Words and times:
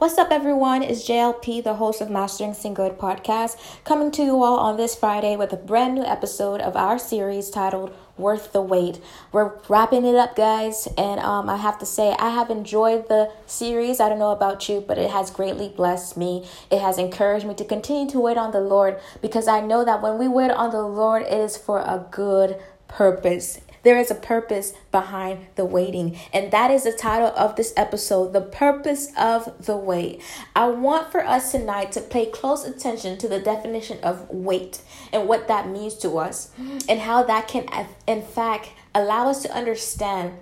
What's 0.00 0.16
up, 0.16 0.30
everyone? 0.30 0.82
It's 0.82 1.06
JLP, 1.06 1.62
the 1.62 1.74
host 1.74 2.00
of 2.00 2.08
Mastering 2.08 2.52
Singlehood 2.52 2.96
podcast, 2.96 3.58
coming 3.84 4.10
to 4.12 4.22
you 4.22 4.42
all 4.42 4.56
on 4.56 4.78
this 4.78 4.94
Friday 4.94 5.36
with 5.36 5.52
a 5.52 5.58
brand 5.58 5.94
new 5.94 6.04
episode 6.04 6.62
of 6.62 6.74
our 6.74 6.98
series 6.98 7.50
titled 7.50 7.94
Worth 8.16 8.54
the 8.54 8.62
Wait. 8.62 8.98
We're 9.30 9.58
wrapping 9.68 10.06
it 10.06 10.14
up, 10.14 10.34
guys, 10.36 10.88
and 10.96 11.20
um, 11.20 11.50
I 11.50 11.58
have 11.58 11.78
to 11.80 11.84
say, 11.84 12.16
I 12.18 12.30
have 12.30 12.48
enjoyed 12.48 13.08
the 13.08 13.30
series. 13.44 14.00
I 14.00 14.08
don't 14.08 14.18
know 14.18 14.30
about 14.30 14.70
you, 14.70 14.80
but 14.80 14.96
it 14.96 15.10
has 15.10 15.30
greatly 15.30 15.68
blessed 15.68 16.16
me. 16.16 16.46
It 16.70 16.80
has 16.80 16.96
encouraged 16.96 17.44
me 17.44 17.52
to 17.56 17.64
continue 17.66 18.10
to 18.12 18.20
wait 18.20 18.38
on 18.38 18.52
the 18.52 18.60
Lord 18.60 18.98
because 19.20 19.48
I 19.48 19.60
know 19.60 19.84
that 19.84 20.00
when 20.00 20.16
we 20.16 20.28
wait 20.28 20.50
on 20.50 20.70
the 20.70 20.80
Lord, 20.80 21.24
it 21.24 21.34
is 21.34 21.58
for 21.58 21.80
a 21.80 22.06
good 22.10 22.58
purpose. 22.88 23.60
There 23.82 23.98
is 23.98 24.10
a 24.10 24.14
purpose 24.14 24.74
behind 24.92 25.46
the 25.56 25.64
waiting. 25.64 26.18
And 26.32 26.50
that 26.50 26.70
is 26.70 26.84
the 26.84 26.92
title 26.92 27.32
of 27.36 27.56
this 27.56 27.72
episode 27.76 28.32
The 28.32 28.40
Purpose 28.40 29.12
of 29.18 29.64
the 29.64 29.76
Wait. 29.76 30.20
I 30.54 30.68
want 30.68 31.10
for 31.10 31.24
us 31.24 31.52
tonight 31.52 31.92
to 31.92 32.00
pay 32.00 32.26
close 32.26 32.64
attention 32.64 33.16
to 33.18 33.28
the 33.28 33.40
definition 33.40 33.98
of 34.02 34.28
wait 34.28 34.82
and 35.12 35.26
what 35.26 35.48
that 35.48 35.68
means 35.68 35.94
to 35.96 36.18
us 36.18 36.50
and 36.88 37.00
how 37.00 37.22
that 37.22 37.48
can, 37.48 37.66
in 38.06 38.22
fact, 38.22 38.70
allow 38.94 39.28
us 39.28 39.42
to 39.42 39.54
understand 39.54 40.38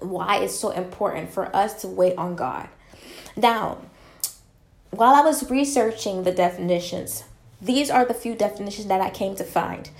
why 0.00 0.38
it's 0.38 0.54
so 0.54 0.70
important 0.70 1.30
for 1.30 1.54
us 1.54 1.80
to 1.82 1.88
wait 1.88 2.16
on 2.16 2.36
God. 2.36 2.68
Now, 3.36 3.78
while 4.90 5.14
I 5.14 5.22
was 5.22 5.50
researching 5.50 6.22
the 6.22 6.32
definitions, 6.32 7.24
these 7.60 7.90
are 7.90 8.04
the 8.04 8.14
few 8.14 8.34
definitions 8.34 8.86
that 8.86 9.00
I 9.00 9.10
came 9.10 9.34
to 9.36 9.44
find. 9.44 9.90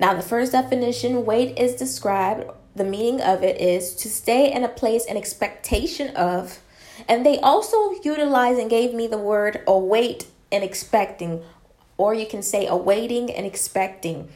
Now, 0.00 0.14
the 0.14 0.22
first 0.22 0.52
definition, 0.52 1.26
wait 1.26 1.58
is 1.58 1.74
described, 1.74 2.48
the 2.76 2.84
meaning 2.84 3.20
of 3.20 3.42
it 3.42 3.60
is 3.60 3.94
to 3.96 4.08
stay 4.08 4.52
in 4.52 4.64
a 4.64 4.68
place 4.68 5.04
in 5.04 5.16
expectation 5.16 6.14
of. 6.16 6.60
And 7.08 7.26
they 7.26 7.38
also 7.40 7.92
utilized 8.04 8.60
and 8.60 8.70
gave 8.70 8.94
me 8.94 9.06
the 9.06 9.18
word 9.18 9.62
await 9.66 10.26
and 10.52 10.62
expecting, 10.62 11.42
or 11.96 12.14
you 12.14 12.26
can 12.26 12.42
say 12.42 12.66
awaiting 12.66 13.32
and 13.32 13.44
expecting. 13.44 14.28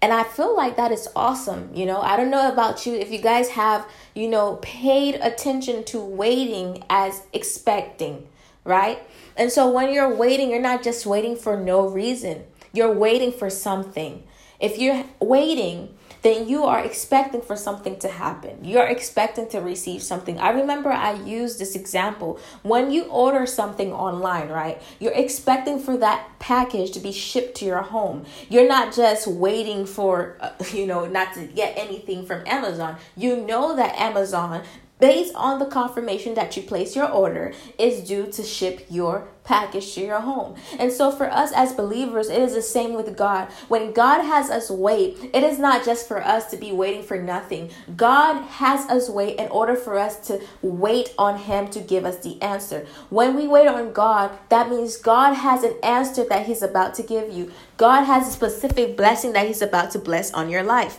And 0.00 0.12
I 0.12 0.22
feel 0.22 0.54
like 0.54 0.76
that 0.76 0.92
is 0.92 1.08
awesome. 1.16 1.70
You 1.74 1.86
know, 1.86 2.00
I 2.00 2.16
don't 2.16 2.30
know 2.30 2.52
about 2.52 2.84
you 2.84 2.94
if 2.94 3.10
you 3.10 3.18
guys 3.18 3.50
have, 3.50 3.86
you 4.14 4.28
know, 4.28 4.58
paid 4.60 5.14
attention 5.16 5.84
to 5.84 6.00
waiting 6.00 6.84
as 6.90 7.22
expecting, 7.32 8.26
right? 8.64 8.98
And 9.36 9.50
so 9.50 9.70
when 9.70 9.92
you're 9.92 10.14
waiting, 10.14 10.50
you're 10.50 10.60
not 10.60 10.82
just 10.82 11.06
waiting 11.06 11.36
for 11.36 11.58
no 11.58 11.88
reason, 11.88 12.44
you're 12.72 12.92
waiting 12.92 13.32
for 13.32 13.48
something. 13.48 14.24
If 14.60 14.78
you're 14.78 15.04
waiting, 15.20 15.94
then 16.24 16.48
you 16.48 16.64
are 16.64 16.82
expecting 16.82 17.42
for 17.42 17.54
something 17.54 17.98
to 17.98 18.08
happen. 18.08 18.64
You're 18.64 18.86
expecting 18.86 19.46
to 19.50 19.58
receive 19.58 20.02
something. 20.02 20.38
I 20.38 20.52
remember 20.52 20.90
I 20.90 21.12
used 21.22 21.58
this 21.58 21.76
example. 21.76 22.40
When 22.62 22.90
you 22.90 23.04
order 23.04 23.44
something 23.44 23.92
online, 23.92 24.48
right? 24.48 24.80
You're 24.98 25.12
expecting 25.12 25.78
for 25.78 25.98
that 25.98 26.26
package 26.38 26.92
to 26.92 27.00
be 27.00 27.12
shipped 27.12 27.58
to 27.58 27.66
your 27.66 27.82
home. 27.82 28.24
You're 28.48 28.66
not 28.66 28.94
just 28.94 29.26
waiting 29.26 29.84
for, 29.84 30.38
uh, 30.40 30.52
you 30.72 30.86
know, 30.86 31.04
not 31.04 31.34
to 31.34 31.44
get 31.44 31.76
anything 31.76 32.24
from 32.24 32.42
Amazon. 32.46 32.96
You 33.16 33.36
know 33.36 33.76
that 33.76 33.94
Amazon 34.00 34.62
based 35.04 35.34
on 35.34 35.58
the 35.58 35.66
confirmation 35.66 36.32
that 36.32 36.56
you 36.56 36.62
place 36.62 36.96
your 36.96 37.06
order 37.06 37.52
is 37.78 38.08
due 38.08 38.26
to 38.26 38.42
ship 38.42 38.86
your 38.88 39.28
package 39.44 39.92
to 39.92 40.00
your 40.00 40.20
home. 40.20 40.56
And 40.78 40.90
so 40.90 41.10
for 41.10 41.30
us 41.30 41.52
as 41.52 41.74
believers, 41.74 42.30
it 42.30 42.40
is 42.40 42.54
the 42.54 42.62
same 42.62 42.94
with 42.94 43.14
God. 43.14 43.48
When 43.68 43.92
God 43.92 44.22
has 44.22 44.48
us 44.48 44.70
wait, 44.70 45.18
it 45.34 45.42
is 45.42 45.58
not 45.58 45.84
just 45.84 46.08
for 46.08 46.24
us 46.24 46.50
to 46.52 46.56
be 46.56 46.72
waiting 46.72 47.02
for 47.02 47.20
nothing. 47.20 47.68
God 47.94 48.44
has 48.44 48.88
us 48.88 49.10
wait 49.10 49.36
in 49.36 49.48
order 49.48 49.76
for 49.76 49.98
us 49.98 50.26
to 50.28 50.40
wait 50.62 51.12
on 51.18 51.38
him 51.38 51.68
to 51.68 51.80
give 51.80 52.06
us 52.06 52.20
the 52.20 52.40
answer. 52.40 52.86
When 53.10 53.36
we 53.36 53.46
wait 53.46 53.68
on 53.68 53.92
God, 53.92 54.30
that 54.48 54.70
means 54.70 54.96
God 54.96 55.34
has 55.34 55.64
an 55.64 55.74
answer 55.82 56.24
that 56.30 56.46
he's 56.46 56.62
about 56.62 56.94
to 56.94 57.02
give 57.02 57.30
you. 57.30 57.52
God 57.76 58.04
has 58.04 58.26
a 58.26 58.30
specific 58.30 58.96
blessing 58.96 59.34
that 59.34 59.48
he's 59.48 59.60
about 59.60 59.90
to 59.90 59.98
bless 59.98 60.32
on 60.32 60.48
your 60.48 60.62
life. 60.62 60.98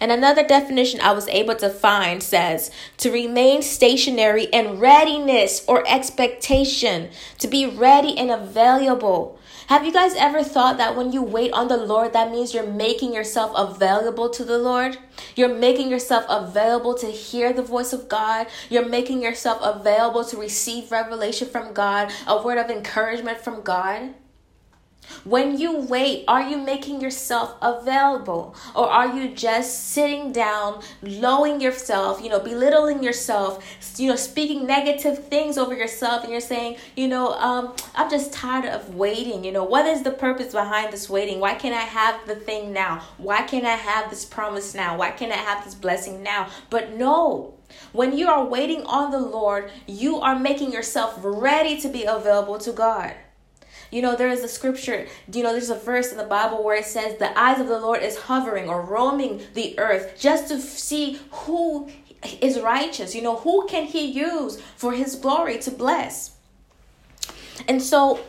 And 0.00 0.10
another 0.10 0.46
definition 0.46 1.00
I 1.00 1.12
was 1.12 1.28
able 1.28 1.54
to 1.56 1.70
find 1.70 2.22
says 2.22 2.70
to 2.98 3.10
remain 3.10 3.62
stationary 3.62 4.44
in 4.44 4.78
readiness 4.78 5.64
or 5.66 5.84
expectation, 5.86 7.10
to 7.38 7.48
be 7.48 7.66
ready 7.66 8.16
and 8.18 8.30
available. 8.30 9.38
Have 9.68 9.86
you 9.86 9.92
guys 9.92 10.14
ever 10.16 10.42
thought 10.42 10.76
that 10.78 10.96
when 10.96 11.12
you 11.12 11.22
wait 11.22 11.52
on 11.52 11.68
the 11.68 11.76
Lord, 11.76 12.12
that 12.12 12.30
means 12.30 12.52
you're 12.52 12.66
making 12.66 13.14
yourself 13.14 13.52
available 13.56 14.28
to 14.30 14.44
the 14.44 14.58
Lord? 14.58 14.98
You're 15.36 15.54
making 15.54 15.88
yourself 15.88 16.24
available 16.28 16.94
to 16.96 17.06
hear 17.06 17.52
the 17.52 17.62
voice 17.62 17.92
of 17.92 18.08
God. 18.08 18.48
You're 18.68 18.88
making 18.88 19.22
yourself 19.22 19.60
available 19.62 20.24
to 20.24 20.36
receive 20.36 20.90
revelation 20.90 21.48
from 21.48 21.72
God, 21.72 22.12
a 22.26 22.42
word 22.42 22.58
of 22.58 22.70
encouragement 22.70 23.38
from 23.38 23.62
God. 23.62 24.14
When 25.24 25.58
you 25.58 25.78
wait, 25.78 26.24
are 26.28 26.42
you 26.42 26.58
making 26.58 27.00
yourself 27.00 27.56
available? 27.62 28.54
Or 28.74 28.88
are 28.88 29.16
you 29.16 29.34
just 29.34 29.90
sitting 29.90 30.32
down, 30.32 30.82
lowering 31.02 31.60
yourself, 31.60 32.22
you 32.22 32.28
know, 32.28 32.40
belittling 32.40 33.02
yourself, 33.02 33.64
you 33.98 34.08
know, 34.08 34.16
speaking 34.16 34.66
negative 34.66 35.26
things 35.26 35.58
over 35.58 35.74
yourself, 35.74 36.22
and 36.22 36.32
you're 36.32 36.40
saying, 36.40 36.76
you 36.96 37.08
know, 37.08 37.32
um, 37.34 37.74
I'm 37.94 38.10
just 38.10 38.32
tired 38.32 38.64
of 38.64 38.94
waiting. 38.94 39.44
You 39.44 39.52
know, 39.52 39.64
what 39.64 39.86
is 39.86 40.02
the 40.02 40.10
purpose 40.10 40.52
behind 40.52 40.92
this 40.92 41.08
waiting? 41.08 41.40
Why 41.40 41.54
can't 41.54 41.74
I 41.74 41.80
have 41.80 42.26
the 42.26 42.34
thing 42.34 42.72
now? 42.72 43.02
Why 43.18 43.42
can't 43.42 43.64
I 43.64 43.76
have 43.76 44.10
this 44.10 44.24
promise 44.24 44.74
now? 44.74 44.96
Why 44.96 45.10
can't 45.10 45.32
I 45.32 45.36
have 45.36 45.64
this 45.64 45.74
blessing 45.74 46.22
now? 46.22 46.48
But 46.70 46.94
no. 46.94 47.54
When 47.92 48.16
you 48.16 48.28
are 48.28 48.44
waiting 48.44 48.84
on 48.84 49.10
the 49.10 49.18
Lord, 49.18 49.70
you 49.86 50.20
are 50.20 50.38
making 50.38 50.72
yourself 50.72 51.18
ready 51.22 51.80
to 51.80 51.88
be 51.88 52.04
available 52.04 52.58
to 52.58 52.72
God. 52.72 53.14
You 53.92 54.00
know, 54.00 54.16
there 54.16 54.30
is 54.30 54.42
a 54.42 54.48
scripture, 54.48 55.06
you 55.30 55.42
know, 55.42 55.52
there's 55.52 55.68
a 55.68 55.76
verse 55.76 56.10
in 56.10 56.16
the 56.16 56.24
Bible 56.24 56.64
where 56.64 56.76
it 56.76 56.86
says, 56.86 57.18
The 57.18 57.38
eyes 57.38 57.60
of 57.60 57.68
the 57.68 57.78
Lord 57.78 58.02
is 58.02 58.16
hovering 58.16 58.68
or 58.68 58.80
roaming 58.80 59.42
the 59.52 59.78
earth 59.78 60.16
just 60.18 60.48
to 60.48 60.58
see 60.58 61.20
who 61.30 61.90
is 62.40 62.58
righteous. 62.58 63.14
You 63.14 63.20
know, 63.20 63.36
who 63.36 63.66
can 63.68 63.84
he 63.84 64.06
use 64.06 64.60
for 64.76 64.94
his 64.94 65.14
glory 65.14 65.58
to 65.58 65.70
bless? 65.70 66.36
And 67.68 67.82
so 67.82 68.20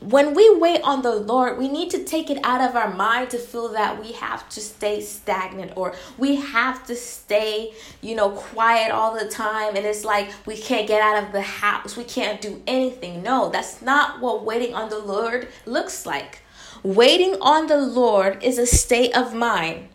when 0.00 0.34
we 0.34 0.54
wait 0.56 0.82
on 0.82 1.02
the 1.02 1.14
Lord, 1.14 1.58
we 1.58 1.68
need 1.68 1.90
to 1.90 2.04
take 2.04 2.30
it 2.30 2.38
out 2.44 2.60
of 2.60 2.76
our 2.76 2.92
mind 2.92 3.30
to 3.30 3.38
feel 3.38 3.68
that 3.72 4.00
we 4.00 4.12
have 4.12 4.48
to 4.50 4.60
stay 4.60 5.00
stagnant 5.00 5.72
or 5.76 5.94
we 6.18 6.36
have 6.36 6.86
to 6.86 6.94
stay, 6.94 7.72
you 8.02 8.14
know, 8.14 8.30
quiet 8.30 8.92
all 8.92 9.18
the 9.18 9.28
time. 9.28 9.74
And 9.74 9.86
it's 9.86 10.04
like 10.04 10.30
we 10.44 10.56
can't 10.56 10.86
get 10.86 11.00
out 11.00 11.24
of 11.24 11.32
the 11.32 11.42
house, 11.42 11.96
we 11.96 12.04
can't 12.04 12.40
do 12.40 12.62
anything. 12.66 13.22
No, 13.22 13.48
that's 13.48 13.80
not 13.80 14.20
what 14.20 14.44
waiting 14.44 14.74
on 14.74 14.90
the 14.90 14.98
Lord 14.98 15.48
looks 15.64 16.04
like. 16.04 16.42
Waiting 16.82 17.36
on 17.40 17.66
the 17.66 17.78
Lord 17.78 18.42
is 18.42 18.58
a 18.58 18.66
state 18.66 19.16
of 19.16 19.34
mind 19.34 19.88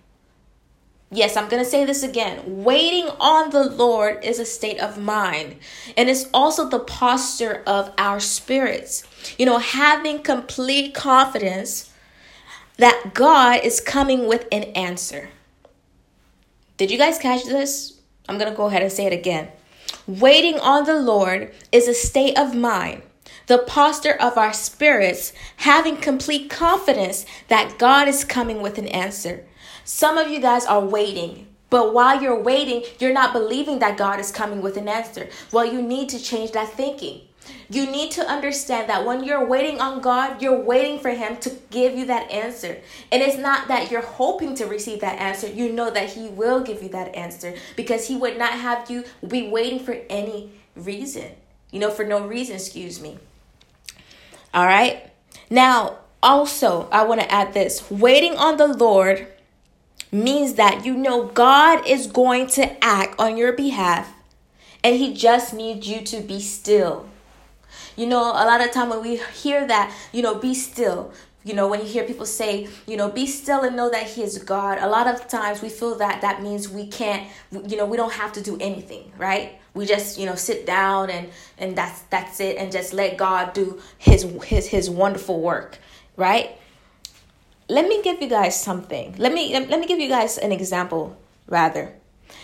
Yes, 1.13 1.35
I'm 1.35 1.49
going 1.49 1.61
to 1.61 1.69
say 1.69 1.83
this 1.83 2.03
again. 2.03 2.63
Waiting 2.63 3.09
on 3.19 3.49
the 3.49 3.65
Lord 3.65 4.23
is 4.23 4.39
a 4.39 4.45
state 4.45 4.79
of 4.79 4.97
mind, 4.97 5.57
and 5.97 6.09
it's 6.09 6.29
also 6.33 6.69
the 6.69 6.79
posture 6.79 7.63
of 7.67 7.91
our 7.97 8.21
spirits. 8.21 9.03
You 9.37 9.45
know, 9.45 9.57
having 9.57 10.23
complete 10.23 10.93
confidence 10.93 11.91
that 12.77 13.11
God 13.13 13.65
is 13.65 13.81
coming 13.81 14.25
with 14.25 14.47
an 14.53 14.63
answer. 14.63 15.29
Did 16.77 16.89
you 16.89 16.97
guys 16.97 17.19
catch 17.19 17.43
this? 17.43 17.99
I'm 18.29 18.37
going 18.37 18.49
to 18.49 18.55
go 18.55 18.67
ahead 18.67 18.81
and 18.81 18.91
say 18.91 19.05
it 19.05 19.13
again. 19.13 19.49
Waiting 20.07 20.59
on 20.59 20.85
the 20.85 20.99
Lord 20.99 21.53
is 21.73 21.89
a 21.89 21.93
state 21.93 22.37
of 22.37 22.55
mind, 22.55 23.01
the 23.47 23.57
posture 23.57 24.15
of 24.15 24.37
our 24.37 24.53
spirits, 24.53 25.33
having 25.57 25.97
complete 25.97 26.49
confidence 26.49 27.25
that 27.49 27.77
God 27.77 28.07
is 28.07 28.23
coming 28.23 28.61
with 28.61 28.77
an 28.77 28.87
answer. 28.87 29.45
Some 29.93 30.17
of 30.17 30.29
you 30.29 30.39
guys 30.39 30.65
are 30.65 30.79
waiting. 30.79 31.47
But 31.69 31.93
while 31.93 32.21
you're 32.23 32.41
waiting, 32.41 32.83
you're 32.97 33.13
not 33.13 33.33
believing 33.33 33.79
that 33.79 33.97
God 33.97 34.21
is 34.21 34.31
coming 34.31 34.61
with 34.61 34.77
an 34.77 34.87
answer. 34.87 35.27
Well, 35.51 35.65
you 35.65 35.81
need 35.81 36.07
to 36.09 36.19
change 36.19 36.53
that 36.53 36.69
thinking. 36.69 37.21
You 37.69 37.85
need 37.91 38.11
to 38.11 38.25
understand 38.25 38.89
that 38.89 39.05
when 39.05 39.25
you're 39.25 39.45
waiting 39.45 39.81
on 39.81 40.01
God, 40.01 40.41
you're 40.41 40.59
waiting 40.59 40.97
for 40.97 41.09
Him 41.09 41.35
to 41.41 41.49
give 41.69 41.97
you 41.97 42.05
that 42.05 42.31
answer. 42.31 42.79
And 43.11 43.21
it's 43.21 43.37
not 43.37 43.67
that 43.67 43.91
you're 43.91 44.01
hoping 44.01 44.55
to 44.55 44.65
receive 44.65 45.01
that 45.01 45.19
answer. 45.19 45.47
You 45.47 45.73
know 45.73 45.91
that 45.91 46.11
He 46.11 46.29
will 46.29 46.61
give 46.63 46.81
you 46.81 46.89
that 46.89 47.13
answer 47.13 47.53
because 47.75 48.07
He 48.07 48.15
would 48.15 48.37
not 48.37 48.53
have 48.53 48.89
you 48.89 49.03
be 49.27 49.49
waiting 49.49 49.79
for 49.79 49.99
any 50.09 50.51
reason. 50.75 51.31
You 51.69 51.79
know, 51.79 51.91
for 51.91 52.05
no 52.05 52.25
reason, 52.25 52.55
excuse 52.55 53.01
me. 53.01 53.19
All 54.53 54.65
right. 54.65 55.11
Now, 55.49 55.97
also, 56.23 56.87
I 56.91 57.03
want 57.03 57.19
to 57.19 57.31
add 57.31 57.53
this 57.53 57.91
waiting 57.91 58.37
on 58.37 58.55
the 58.55 58.67
Lord 58.67 59.27
means 60.11 60.55
that 60.55 60.85
you 60.85 60.95
know 60.95 61.25
God 61.27 61.87
is 61.87 62.07
going 62.07 62.47
to 62.47 62.83
act 62.83 63.19
on 63.19 63.37
your 63.37 63.53
behalf 63.53 64.13
and 64.83 64.95
he 64.95 65.13
just 65.13 65.53
needs 65.53 65.87
you 65.87 66.01
to 66.01 66.21
be 66.21 66.39
still. 66.39 67.07
You 67.95 68.07
know, 68.07 68.31
a 68.31 68.45
lot 68.45 68.61
of 68.61 68.71
time 68.71 68.89
when 68.89 69.01
we 69.01 69.17
hear 69.33 69.65
that, 69.67 69.95
you 70.11 70.21
know, 70.21 70.35
be 70.35 70.53
still, 70.53 71.13
you 71.43 71.53
know 71.53 71.67
when 71.67 71.79
you 71.79 71.85
hear 71.85 72.03
people 72.03 72.25
say 72.25 72.67
you 72.87 72.95
know 72.95 73.09
be 73.09 73.25
still 73.25 73.61
and 73.61 73.75
know 73.75 73.89
that 73.89 74.05
he 74.05 74.21
is 74.21 74.37
god 74.37 74.77
a 74.79 74.87
lot 74.87 75.07
of 75.07 75.27
times 75.27 75.61
we 75.61 75.69
feel 75.69 75.95
that 75.95 76.21
that 76.21 76.41
means 76.41 76.69
we 76.69 76.85
can't 76.85 77.27
you 77.51 77.77
know 77.77 77.85
we 77.85 77.97
don't 77.97 78.13
have 78.13 78.31
to 78.31 78.41
do 78.41 78.57
anything 78.61 79.11
right 79.17 79.59
we 79.73 79.85
just 79.85 80.19
you 80.19 80.25
know 80.25 80.35
sit 80.35 80.65
down 80.65 81.09
and 81.09 81.29
and 81.57 81.75
that's 81.75 82.01
that's 82.03 82.39
it 82.39 82.57
and 82.57 82.71
just 82.71 82.93
let 82.93 83.17
god 83.17 83.53
do 83.53 83.81
his 83.97 84.23
his 84.43 84.67
his 84.67 84.89
wonderful 84.89 85.41
work 85.41 85.79
right 86.15 86.57
let 87.71 87.87
me 87.87 88.03
give 88.03 88.21
you 88.21 88.27
guys 88.27 88.59
something 88.59 89.15
let 89.17 89.31
me 89.31 89.43
let 89.53 89.79
me 89.79 89.87
give 89.87 89.99
you 89.99 90.09
guys 90.09 90.37
an 90.37 90.51
example 90.51 91.15
rather 91.47 91.93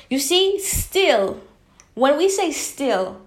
you 0.10 0.20
see 0.20 0.58
still 0.60 1.42
when 1.94 2.18
we 2.18 2.30
say 2.30 2.52
still 2.52 3.22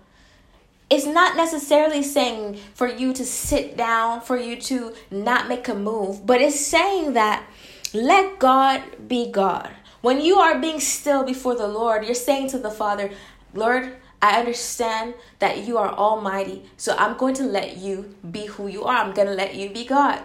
it's 0.91 1.07
not 1.07 1.37
necessarily 1.37 2.03
saying 2.03 2.59
for 2.75 2.89
you 2.89 3.13
to 3.13 3.25
sit 3.25 3.77
down, 3.77 4.21
for 4.21 4.37
you 4.37 4.61
to 4.63 4.93
not 5.09 5.49
make 5.49 5.69
a 5.69 5.75
move, 5.75 6.27
but 6.27 6.41
it's 6.41 6.59
saying 6.59 7.13
that 7.13 7.47
let 7.95 8.41
God 8.41 8.83
be 9.07 9.31
God. 9.31 9.71
When 10.01 10.21
you 10.21 10.39
are 10.39 10.59
being 10.59 10.81
still 10.81 11.23
before 11.23 11.55
the 11.55 11.69
Lord, 11.69 12.05
you're 12.05 12.15
saying 12.15 12.51
to 12.51 12.59
the 12.59 12.73
Father, 12.73 13.11
Lord, 13.55 13.97
I 14.21 14.41
understand 14.41 15.15
that 15.39 15.59
you 15.59 15.79
are 15.79 15.93
almighty, 15.93 16.65
so 16.77 16.97
I'm 16.97 17.17
going 17.17 17.35
to 17.35 17.45
let 17.45 17.77
you 17.77 18.15
be 18.29 18.47
who 18.47 18.67
you 18.67 18.85
are. 18.85 18.97
I'm 18.97 19.15
going 19.15 19.29
to 19.29 19.35
let 19.35 19.55
you 19.55 19.71
be 19.71 19.85
God. 19.85 20.21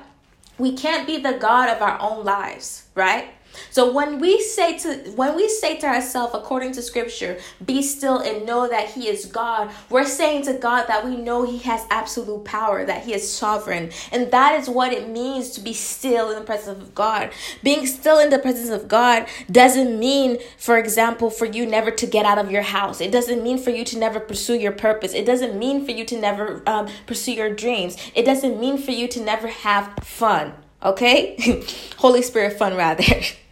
We 0.57 0.73
can't 0.73 1.05
be 1.05 1.17
the 1.17 1.33
God 1.33 1.69
of 1.69 1.81
our 1.81 1.99
own 1.99 2.23
lives, 2.23 2.83
right? 2.95 3.29
So 3.71 3.91
when 3.91 4.19
we 4.19 4.41
say 4.41 4.77
to 4.79 5.11
when 5.11 5.35
we 5.35 5.47
say 5.47 5.77
to 5.77 5.87
ourselves 5.87 6.33
according 6.33 6.73
to 6.73 6.81
scripture, 6.81 7.39
be 7.65 7.81
still 7.81 8.19
and 8.19 8.45
know 8.45 8.67
that 8.67 8.89
he 8.89 9.07
is 9.07 9.25
God, 9.25 9.71
we're 9.89 10.05
saying 10.05 10.43
to 10.45 10.53
God 10.53 10.85
that 10.87 11.05
we 11.05 11.15
know 11.15 11.45
he 11.45 11.59
has 11.59 11.85
absolute 11.89 12.43
power, 12.45 12.85
that 12.85 13.03
he 13.03 13.13
is 13.13 13.31
sovereign. 13.31 13.91
And 14.11 14.31
that 14.31 14.59
is 14.59 14.69
what 14.69 14.93
it 14.93 15.09
means 15.09 15.51
to 15.51 15.61
be 15.61 15.73
still 15.73 16.31
in 16.31 16.39
the 16.39 16.45
presence 16.45 16.81
of 16.81 16.95
God. 16.95 17.31
Being 17.63 17.85
still 17.85 18.19
in 18.19 18.29
the 18.29 18.39
presence 18.39 18.69
of 18.69 18.87
God 18.87 19.27
doesn't 19.51 19.99
mean, 19.99 20.37
for 20.57 20.77
example, 20.77 21.29
for 21.29 21.45
you 21.45 21.65
never 21.65 21.91
to 21.91 22.05
get 22.05 22.25
out 22.25 22.37
of 22.37 22.51
your 22.51 22.61
house. 22.61 23.01
It 23.01 23.11
doesn't 23.11 23.43
mean 23.43 23.57
for 23.57 23.69
you 23.69 23.83
to 23.85 23.97
never 23.97 24.19
pursue 24.19 24.55
your 24.55 24.71
purpose. 24.71 25.13
It 25.13 25.25
doesn't 25.25 25.57
mean 25.57 25.85
for 25.85 25.91
you 25.91 26.05
to 26.05 26.19
never 26.19 26.61
um, 26.67 26.87
pursue 27.05 27.33
your 27.33 27.53
dreams. 27.53 27.97
It 28.15 28.23
doesn't 28.23 28.59
mean 28.59 28.77
for 28.77 28.91
you 28.91 29.07
to 29.09 29.21
never 29.21 29.47
have 29.47 29.93
fun. 30.03 30.53
Okay? 30.83 31.63
Holy 31.97 32.21
Spirit 32.21 32.57
fun, 32.57 32.75
rather. 32.75 33.03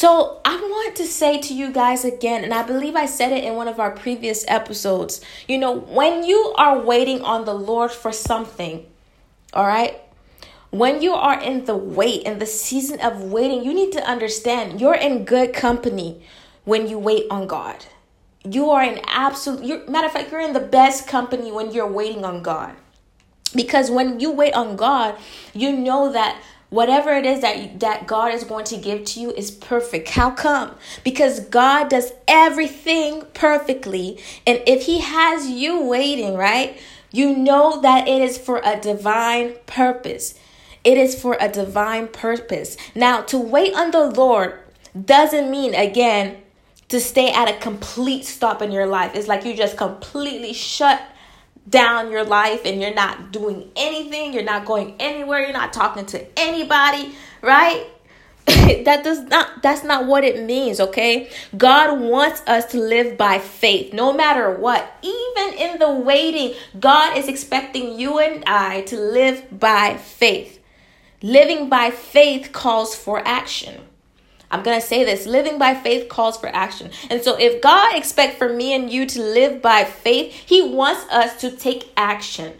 So, 0.00 0.40
I 0.46 0.56
want 0.56 0.96
to 0.96 1.04
say 1.04 1.42
to 1.42 1.52
you 1.52 1.70
guys 1.70 2.06
again, 2.06 2.42
and 2.42 2.54
I 2.54 2.62
believe 2.62 2.96
I 2.96 3.04
said 3.04 3.32
it 3.32 3.44
in 3.44 3.54
one 3.54 3.68
of 3.68 3.78
our 3.78 3.90
previous 3.90 4.46
episodes. 4.48 5.20
You 5.46 5.58
know, 5.58 5.76
when 5.76 6.24
you 6.24 6.54
are 6.56 6.78
waiting 6.78 7.20
on 7.20 7.44
the 7.44 7.52
Lord 7.52 7.90
for 7.90 8.10
something, 8.10 8.86
all 9.52 9.66
right, 9.66 10.00
when 10.70 11.02
you 11.02 11.12
are 11.12 11.38
in 11.38 11.66
the 11.66 11.76
wait, 11.76 12.22
in 12.22 12.38
the 12.38 12.46
season 12.46 12.98
of 13.02 13.24
waiting, 13.24 13.62
you 13.62 13.74
need 13.74 13.92
to 13.92 14.02
understand 14.02 14.80
you're 14.80 14.94
in 14.94 15.26
good 15.26 15.52
company 15.52 16.22
when 16.64 16.88
you 16.88 16.98
wait 16.98 17.26
on 17.30 17.46
God. 17.46 17.84
You 18.42 18.70
are 18.70 18.82
in 18.82 19.02
absolute, 19.06 19.66
you're, 19.66 19.86
matter 19.86 20.06
of 20.06 20.14
fact, 20.14 20.32
you're 20.32 20.40
in 20.40 20.54
the 20.54 20.60
best 20.60 21.08
company 21.08 21.52
when 21.52 21.72
you're 21.72 21.86
waiting 21.86 22.24
on 22.24 22.42
God. 22.42 22.74
Because 23.54 23.90
when 23.90 24.18
you 24.18 24.32
wait 24.32 24.54
on 24.54 24.76
God, 24.76 25.18
you 25.52 25.76
know 25.76 26.10
that 26.10 26.40
whatever 26.70 27.10
it 27.10 27.26
is 27.26 27.40
that 27.40 27.80
that 27.80 28.06
God 28.06 28.32
is 28.32 28.44
going 28.44 28.64
to 28.66 28.76
give 28.76 29.04
to 29.04 29.20
you 29.20 29.32
is 29.32 29.50
perfect. 29.50 30.10
How 30.10 30.30
come? 30.30 30.74
Because 31.04 31.40
God 31.40 31.90
does 31.90 32.12
everything 32.26 33.22
perfectly, 33.34 34.18
and 34.46 34.62
if 34.66 34.86
he 34.86 35.00
has 35.00 35.48
you 35.48 35.82
waiting, 35.82 36.34
right? 36.34 36.80
You 37.12 37.36
know 37.36 37.80
that 37.80 38.06
it 38.06 38.22
is 38.22 38.38
for 38.38 38.60
a 38.64 38.80
divine 38.80 39.56
purpose. 39.66 40.34
It 40.84 40.96
is 40.96 41.20
for 41.20 41.36
a 41.40 41.48
divine 41.48 42.08
purpose. 42.08 42.76
Now, 42.94 43.20
to 43.22 43.38
wait 43.38 43.74
on 43.74 43.90
the 43.90 44.06
Lord 44.06 44.58
doesn't 45.04 45.50
mean 45.50 45.74
again 45.74 46.38
to 46.88 47.00
stay 47.00 47.32
at 47.32 47.48
a 47.48 47.58
complete 47.58 48.24
stop 48.24 48.62
in 48.62 48.72
your 48.72 48.86
life. 48.86 49.14
It's 49.14 49.28
like 49.28 49.44
you 49.44 49.54
just 49.54 49.76
completely 49.76 50.52
shut 50.52 51.02
down 51.68 52.10
your 52.10 52.24
life 52.24 52.62
and 52.64 52.80
you're 52.80 52.94
not 52.94 53.32
doing 53.32 53.70
anything, 53.76 54.32
you're 54.32 54.42
not 54.42 54.64
going 54.64 54.94
anywhere, 54.98 55.40
you're 55.40 55.52
not 55.52 55.72
talking 55.72 56.06
to 56.06 56.38
anybody, 56.38 57.14
right? 57.42 57.86
that 58.46 59.04
does 59.04 59.20
not 59.24 59.62
that's 59.62 59.84
not 59.84 60.06
what 60.06 60.24
it 60.24 60.44
means, 60.44 60.80
okay? 60.80 61.30
God 61.56 62.00
wants 62.00 62.42
us 62.46 62.64
to 62.72 62.78
live 62.78 63.16
by 63.16 63.38
faith 63.38 63.92
no 63.92 64.12
matter 64.12 64.54
what. 64.54 64.92
Even 65.02 65.58
in 65.58 65.78
the 65.78 65.90
waiting, 65.90 66.54
God 66.78 67.16
is 67.16 67.28
expecting 67.28 67.98
you 67.98 68.18
and 68.18 68.42
I 68.46 68.82
to 68.82 68.98
live 68.98 69.46
by 69.58 69.96
faith. 69.98 70.58
Living 71.22 71.68
by 71.68 71.90
faith 71.90 72.50
calls 72.52 72.94
for 72.94 73.20
action. 73.26 73.82
I'm 74.50 74.62
going 74.62 74.80
to 74.80 74.86
say 74.86 75.04
this 75.04 75.26
living 75.26 75.58
by 75.58 75.74
faith 75.74 76.08
calls 76.08 76.38
for 76.38 76.48
action. 76.48 76.90
And 77.08 77.22
so, 77.22 77.36
if 77.38 77.62
God 77.62 77.94
expects 77.94 78.36
for 78.36 78.48
me 78.48 78.74
and 78.74 78.90
you 78.90 79.06
to 79.06 79.22
live 79.22 79.62
by 79.62 79.84
faith, 79.84 80.32
He 80.32 80.62
wants 80.62 81.04
us 81.10 81.40
to 81.40 81.50
take 81.50 81.92
action. 81.96 82.54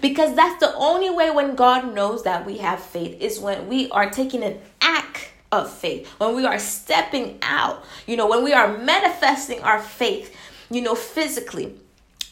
Because 0.00 0.34
that's 0.34 0.58
the 0.60 0.74
only 0.74 1.10
way 1.10 1.30
when 1.30 1.54
God 1.54 1.94
knows 1.94 2.24
that 2.24 2.44
we 2.44 2.58
have 2.58 2.80
faith 2.80 3.20
is 3.20 3.38
when 3.38 3.68
we 3.68 3.90
are 3.90 4.10
taking 4.10 4.42
an 4.42 4.58
act 4.80 5.30
of 5.52 5.70
faith, 5.70 6.08
when 6.18 6.34
we 6.34 6.44
are 6.44 6.58
stepping 6.58 7.38
out, 7.42 7.84
you 8.06 8.16
know, 8.16 8.26
when 8.26 8.42
we 8.42 8.52
are 8.52 8.76
manifesting 8.76 9.60
our 9.60 9.80
faith, 9.80 10.34
you 10.70 10.82
know, 10.82 10.94
physically 10.94 11.74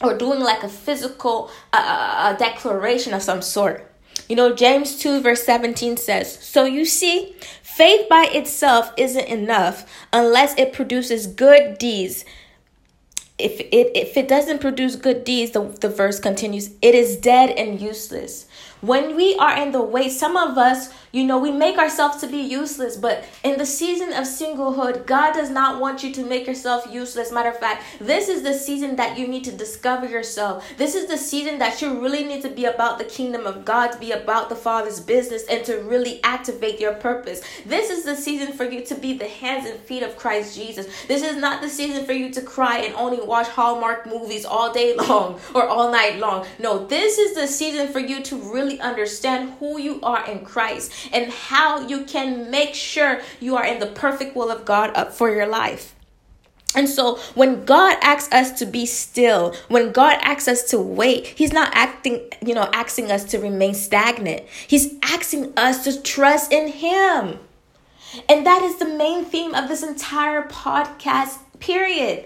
or 0.01 0.17
doing 0.17 0.41
like 0.41 0.63
a 0.63 0.69
physical 0.69 1.49
uh, 1.71 1.77
uh, 1.77 2.15
uh 2.17 2.33
declaration 2.33 3.13
of 3.13 3.21
some 3.21 3.41
sort. 3.41 3.89
You 4.29 4.35
know, 4.35 4.53
James 4.55 4.97
2, 4.99 5.21
verse 5.21 5.43
17 5.43 5.97
says, 5.97 6.37
So 6.41 6.65
you 6.65 6.85
see, 6.85 7.35
faith 7.61 8.07
by 8.09 8.29
itself 8.31 8.91
isn't 8.97 9.27
enough 9.27 9.85
unless 10.11 10.57
it 10.57 10.73
produces 10.73 11.27
good 11.27 11.77
deeds. 11.77 12.23
If 13.37 13.59
it, 13.59 13.97
if 13.97 14.15
it 14.15 14.27
doesn't 14.27 14.61
produce 14.61 14.95
good 14.95 15.23
deeds, 15.23 15.51
the, 15.51 15.63
the 15.63 15.89
verse 15.89 16.19
continues, 16.19 16.71
it 16.81 16.95
is 16.95 17.17
dead 17.17 17.49
and 17.51 17.81
useless. 17.81 18.47
When 18.81 19.15
we 19.15 19.35
are 19.35 19.57
in 19.57 19.71
the 19.71 19.81
way, 19.81 20.09
some 20.09 20.37
of 20.37 20.57
us, 20.57 20.93
you 21.13 21.23
know, 21.23 21.37
we 21.37 21.51
make 21.51 21.77
ourselves 21.77 22.17
to 22.17 22.27
be 22.27 22.39
useless, 22.39 22.97
but 22.97 23.23
in 23.43 23.57
the 23.59 23.65
season 23.65 24.09
of 24.13 24.25
singlehood, 24.25 25.05
God 25.05 25.33
does 25.33 25.51
not 25.51 25.79
want 25.79 26.03
you 26.03 26.11
to 26.11 26.25
make 26.25 26.47
yourself 26.47 26.91
useless. 26.91 27.31
Matter 27.31 27.49
of 27.49 27.59
fact, 27.59 27.83
this 27.99 28.27
is 28.27 28.41
the 28.41 28.53
season 28.53 28.95
that 28.95 29.17
you 29.17 29.27
need 29.27 29.43
to 29.43 29.51
discover 29.51 30.07
yourself. 30.07 30.65
This 30.77 30.95
is 30.95 31.07
the 31.07 31.17
season 31.17 31.59
that 31.59 31.81
you 31.81 32.01
really 32.01 32.23
need 32.23 32.41
to 32.41 32.49
be 32.49 32.65
about 32.65 32.97
the 32.97 33.05
kingdom 33.05 33.45
of 33.45 33.63
God, 33.63 33.91
to 33.91 33.99
be 33.99 34.11
about 34.11 34.49
the 34.49 34.55
Father's 34.55 34.99
business, 34.99 35.43
and 35.47 35.63
to 35.65 35.77
really 35.83 36.19
activate 36.23 36.79
your 36.79 36.95
purpose. 36.95 37.41
This 37.63 37.91
is 37.91 38.03
the 38.03 38.15
season 38.15 38.53
for 38.53 38.65
you 38.65 38.83
to 38.85 38.95
be 38.95 39.15
the 39.15 39.27
hands 39.27 39.69
and 39.69 39.79
feet 39.79 40.01
of 40.01 40.17
Christ 40.17 40.55
Jesus. 40.55 40.87
This 41.07 41.21
is 41.21 41.37
not 41.37 41.61
the 41.61 41.69
season 41.69 42.05
for 42.05 42.13
you 42.13 42.31
to 42.31 42.41
cry 42.41 42.79
and 42.79 42.95
only 42.95 43.23
watch 43.23 43.47
Hallmark 43.47 44.07
movies 44.07 44.45
all 44.45 44.73
day 44.73 44.95
long 45.07 45.39
or 45.53 45.67
all 45.67 45.91
night 45.91 46.17
long. 46.17 46.47
No, 46.57 46.87
this 46.87 47.19
is 47.19 47.35
the 47.35 47.45
season 47.45 47.87
for 47.89 47.99
you 47.99 48.23
to 48.23 48.35
really 48.35 48.63
really 48.63 48.79
understand 48.79 49.53
who 49.59 49.79
you 49.79 49.99
are 50.01 50.25
in 50.29 50.45
Christ 50.45 51.02
and 51.11 51.31
how 51.31 51.87
you 51.87 52.05
can 52.05 52.49
make 52.49 52.73
sure 52.73 53.21
you 53.39 53.55
are 53.55 53.65
in 53.65 53.79
the 53.79 53.87
perfect 53.87 54.35
will 54.35 54.51
of 54.51 54.65
God 54.65 54.93
for 55.13 55.33
your 55.33 55.47
life. 55.47 55.95
And 56.75 56.89
so 56.89 57.17
when 57.35 57.65
God 57.65 57.97
asks 58.01 58.33
us 58.33 58.51
to 58.59 58.65
be 58.65 58.85
still, 58.85 59.55
when 59.67 59.91
God 59.91 60.17
asks 60.21 60.47
us 60.47 60.63
to 60.71 60.79
wait, 60.79 61.27
he's 61.27 61.53
not 61.53 61.69
acting, 61.73 62.29
you 62.43 62.55
know, 62.55 62.69
asking 62.73 63.11
us 63.11 63.25
to 63.25 63.37
remain 63.37 63.75
stagnant. 63.75 64.47
He's 64.67 64.95
asking 65.03 65.53
us 65.55 65.83
to 65.83 66.01
trust 66.01 66.51
in 66.51 66.69
him. 66.69 67.39
And 68.27 68.45
that 68.45 68.63
is 68.63 68.77
the 68.77 68.85
main 68.85 69.25
theme 69.25 69.53
of 69.53 69.67
this 69.67 69.83
entire 69.83 70.47
podcast 70.47 71.39
period. 71.59 72.25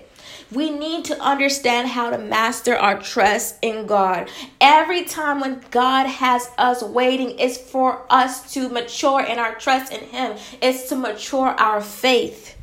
We 0.52 0.70
need 0.70 1.06
to 1.06 1.22
understand 1.22 1.90
how 1.90 2.10
to 2.10 2.18
master 2.18 2.76
our 2.76 3.00
trust 3.02 3.58
in 3.62 3.86
God. 3.86 4.30
Every 4.62 5.04
time 5.04 5.42
when 5.42 5.62
God 5.72 6.08
has 6.08 6.50
us 6.58 6.82
waiting, 6.82 7.38
it's 7.38 7.58
for 7.58 8.06
us 8.10 8.54
to 8.54 8.70
mature 8.70 9.22
in 9.22 9.40
our 9.40 9.56
trust 9.56 9.92
in 9.92 10.02
Him, 10.02 10.38
it's 10.62 10.90
to 10.90 10.96
mature 10.96 11.50
our 11.50 11.82
faith 11.82 12.56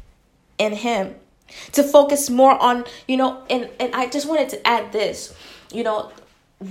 in 0.59 0.73
Him, 0.73 1.15
to 1.73 1.83
focus 1.83 2.31
more 2.31 2.61
on, 2.61 2.85
you 3.07 3.19
know, 3.19 3.43
and, 3.51 3.69
and 3.79 3.95
I 3.95 4.09
just 4.09 4.27
wanted 4.27 4.49
to 4.51 4.67
add 4.67 4.93
this, 4.93 5.35
you 5.73 5.83
know, 5.85 6.11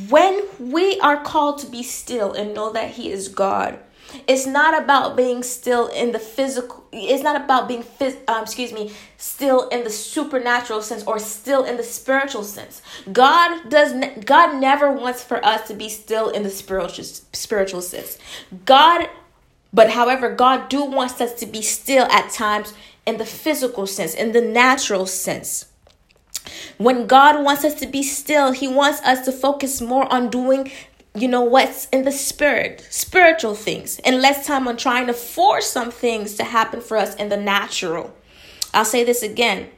when 0.10 0.42
we 0.60 1.00
are 1.02 1.22
called 1.22 1.60
to 1.60 1.68
be 1.68 1.84
still 1.84 2.34
and 2.34 2.56
know 2.56 2.72
that 2.74 2.92
He 2.92 3.12
is 3.12 3.28
God 3.28 3.78
it's 4.28 4.46
not 4.46 4.82
about 4.82 5.16
being 5.16 5.44
still 5.44 5.88
in 5.88 6.12
the 6.12 6.20
physical. 6.20 6.86
It's 6.92 7.24
not 7.24 7.36
about 7.36 7.68
being, 7.68 7.84
phys, 7.84 8.18
um, 8.28 8.44
excuse 8.44 8.72
me, 8.72 8.92
still 9.18 9.68
in 9.70 9.84
the 9.84 9.90
supernatural 9.90 10.82
sense 10.82 11.04
or 11.04 11.20
still 11.20 11.64
in 11.64 11.78
the 11.78 11.84
spiritual 11.84 12.44
sense. 12.44 12.82
God 13.12 13.70
does. 13.70 13.94
Ne- 13.94 14.22
God 14.26 14.60
never 14.60 14.92
wants 14.92 15.24
for 15.24 15.44
us 15.46 15.68
to 15.68 15.74
be 15.74 15.90
still 15.90 16.30
in 16.30 16.44
the 16.44 16.50
spiritual 16.50 17.06
spiritual 17.06 17.82
sense. 17.82 18.18
God, 18.66 19.10
but 19.74 19.92
however, 19.92 20.34
God 20.34 20.70
do 20.70 20.84
wants 20.84 21.20
us 21.22 21.34
to 21.36 21.46
be 21.46 21.62
still 21.62 22.06
at 22.06 22.32
times 22.32 22.74
in 23.06 23.18
the 23.18 23.26
physical 23.26 23.88
sense, 23.88 24.14
in 24.14 24.32
the 24.32 24.42
natural 24.42 25.06
sense. 25.06 25.66
When 26.78 27.08
God 27.08 27.44
wants 27.44 27.64
us 27.64 27.74
to 27.76 27.88
be 27.88 28.04
still, 28.04 28.52
He 28.52 28.68
wants 28.68 29.02
us 29.02 29.26
to 29.26 29.32
focus 29.32 29.82
more 29.82 30.12
on 30.12 30.30
doing 30.30 30.72
you 31.16 31.28
know 31.28 31.42
what's 31.42 31.88
in 31.90 32.06
the 32.06 32.12
spirit 32.12 32.86
spiritual 32.90 33.56
things. 33.56 34.00
And 34.00 34.22
less 34.22 34.48
time 34.48 34.68
on 34.68 34.78
trying 34.78 35.08
to 35.08 35.14
force 35.14 35.70
some 35.70 35.92
things 35.92 36.36
to 36.36 36.44
happen 36.44 36.82
for 36.82 36.98
us 36.98 37.16
in 37.16 37.30
the 37.30 37.38
natural. 37.38 38.16
I'll 38.74 38.86
say 38.86 39.04
this 39.04 39.22
again. 39.22 39.70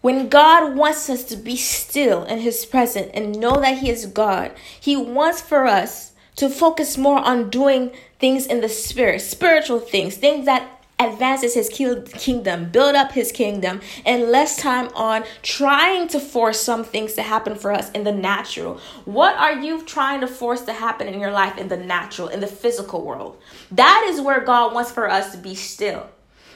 When 0.00 0.28
god 0.28 0.76
wants 0.76 1.08
us 1.10 1.24
to 1.24 1.36
be 1.36 1.56
still 1.56 2.24
in 2.24 2.38
his 2.38 2.64
presence 2.64 3.10
and 3.14 3.38
know 3.38 3.60
that 3.60 3.78
he 3.78 3.90
is 3.90 4.06
god 4.06 4.52
he 4.80 4.96
wants 4.96 5.42
for 5.42 5.66
us 5.66 6.12
to 6.36 6.48
focus 6.48 6.96
more 6.96 7.18
on 7.18 7.50
doing 7.50 7.92
things 8.18 8.46
in 8.46 8.62
the 8.62 8.68
spirit 8.70 9.20
spiritual 9.20 9.78
things 9.78 10.16
things 10.16 10.46
that 10.46 10.79
advances 11.00 11.54
his 11.54 11.68
kingdom, 11.68 12.70
build 12.70 12.94
up 12.94 13.12
his 13.12 13.32
kingdom, 13.32 13.80
and 14.04 14.30
less 14.30 14.56
time 14.56 14.88
on 14.94 15.24
trying 15.42 16.06
to 16.08 16.20
force 16.20 16.60
some 16.60 16.84
things 16.84 17.14
to 17.14 17.22
happen 17.22 17.56
for 17.56 17.72
us 17.72 17.90
in 17.92 18.04
the 18.04 18.12
natural. 18.12 18.78
What 19.06 19.34
are 19.36 19.60
you 19.60 19.82
trying 19.84 20.20
to 20.20 20.26
force 20.26 20.60
to 20.62 20.72
happen 20.72 21.08
in 21.08 21.18
your 21.18 21.32
life 21.32 21.58
in 21.58 21.68
the 21.68 21.76
natural, 21.76 22.28
in 22.28 22.40
the 22.40 22.46
physical 22.46 23.04
world? 23.04 23.38
That 23.72 24.06
is 24.10 24.20
where 24.20 24.40
God 24.44 24.74
wants 24.74 24.92
for 24.92 25.08
us 25.10 25.32
to 25.32 25.38
be 25.38 25.54
still. 25.54 26.08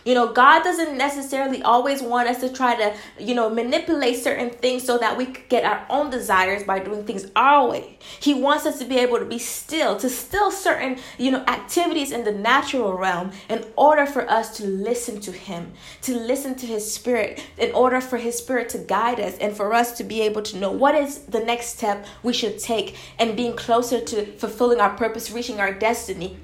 You 0.05 0.15
know, 0.15 0.33
God 0.33 0.63
doesn't 0.63 0.99
necessarily 0.99 1.63
always 1.63 2.03
want 2.03 2.29
us 2.29 2.41
to 2.41 2.53
try 2.53 2.77
to, 2.77 2.95
you 3.19 3.35
know, 3.35 3.49
manipulate 3.49 4.17
certain 4.17 4.51
things 4.51 4.85
so 4.85 4.99
that 4.99 5.17
we 5.17 5.27
could 5.27 5.49
get 5.49 5.65
our 5.65 5.87
own 5.89 6.11
desires 6.11 6.63
by 6.63 6.79
doing 6.79 7.05
things 7.05 7.31
our 7.35 7.69
way. 7.69 7.99
He 8.21 8.35
wants 8.35 8.67
us 8.67 8.79
to 8.81 8.85
be 8.85 8.99
able 8.99 9.19
to 9.19 9.25
be 9.25 9.39
still, 9.39 9.97
to 9.97 10.11
still 10.11 10.51
certain, 10.51 10.99
you 11.17 11.31
know, 11.31 11.43
activities 11.47 12.13
in 12.13 12.25
the 12.25 12.33
natural 12.33 12.93
realm 12.99 13.33
in 13.49 13.65
order 13.77 14.05
for 14.05 14.31
us 14.31 14.55
to 14.59 14.67
listen 14.67 15.21
to 15.23 15.33
Him, 15.33 15.73
to 16.03 16.15
listen 16.15 16.55
to 16.57 16.67
His 16.67 16.93
Spirit, 16.93 17.43
in 17.57 17.73
order 17.73 18.01
for 18.03 18.19
His 18.19 18.37
Spirit 18.37 18.69
to 18.71 18.79
guide 18.79 19.21
us 19.21 19.39
and 19.39 19.57
for 19.57 19.73
us 19.73 19.93
to 19.93 20.05
be 20.05 20.21
able 20.21 20.43
to 20.43 20.59
know 20.59 20.71
what 20.71 20.95
is 20.95 21.21
the 21.21 21.41
next 21.41 21.69
step 21.69 22.05
we 22.23 22.35
should 22.35 22.59
take 22.59 22.95
and 23.19 23.37
being 23.37 23.57
closer 23.57 24.01
to 24.01 24.27
fulfilling 24.37 24.81
our 24.81 24.95
purpose, 24.97 25.31
reaching 25.31 25.61
our 25.61 25.73
destiny, 25.73 26.37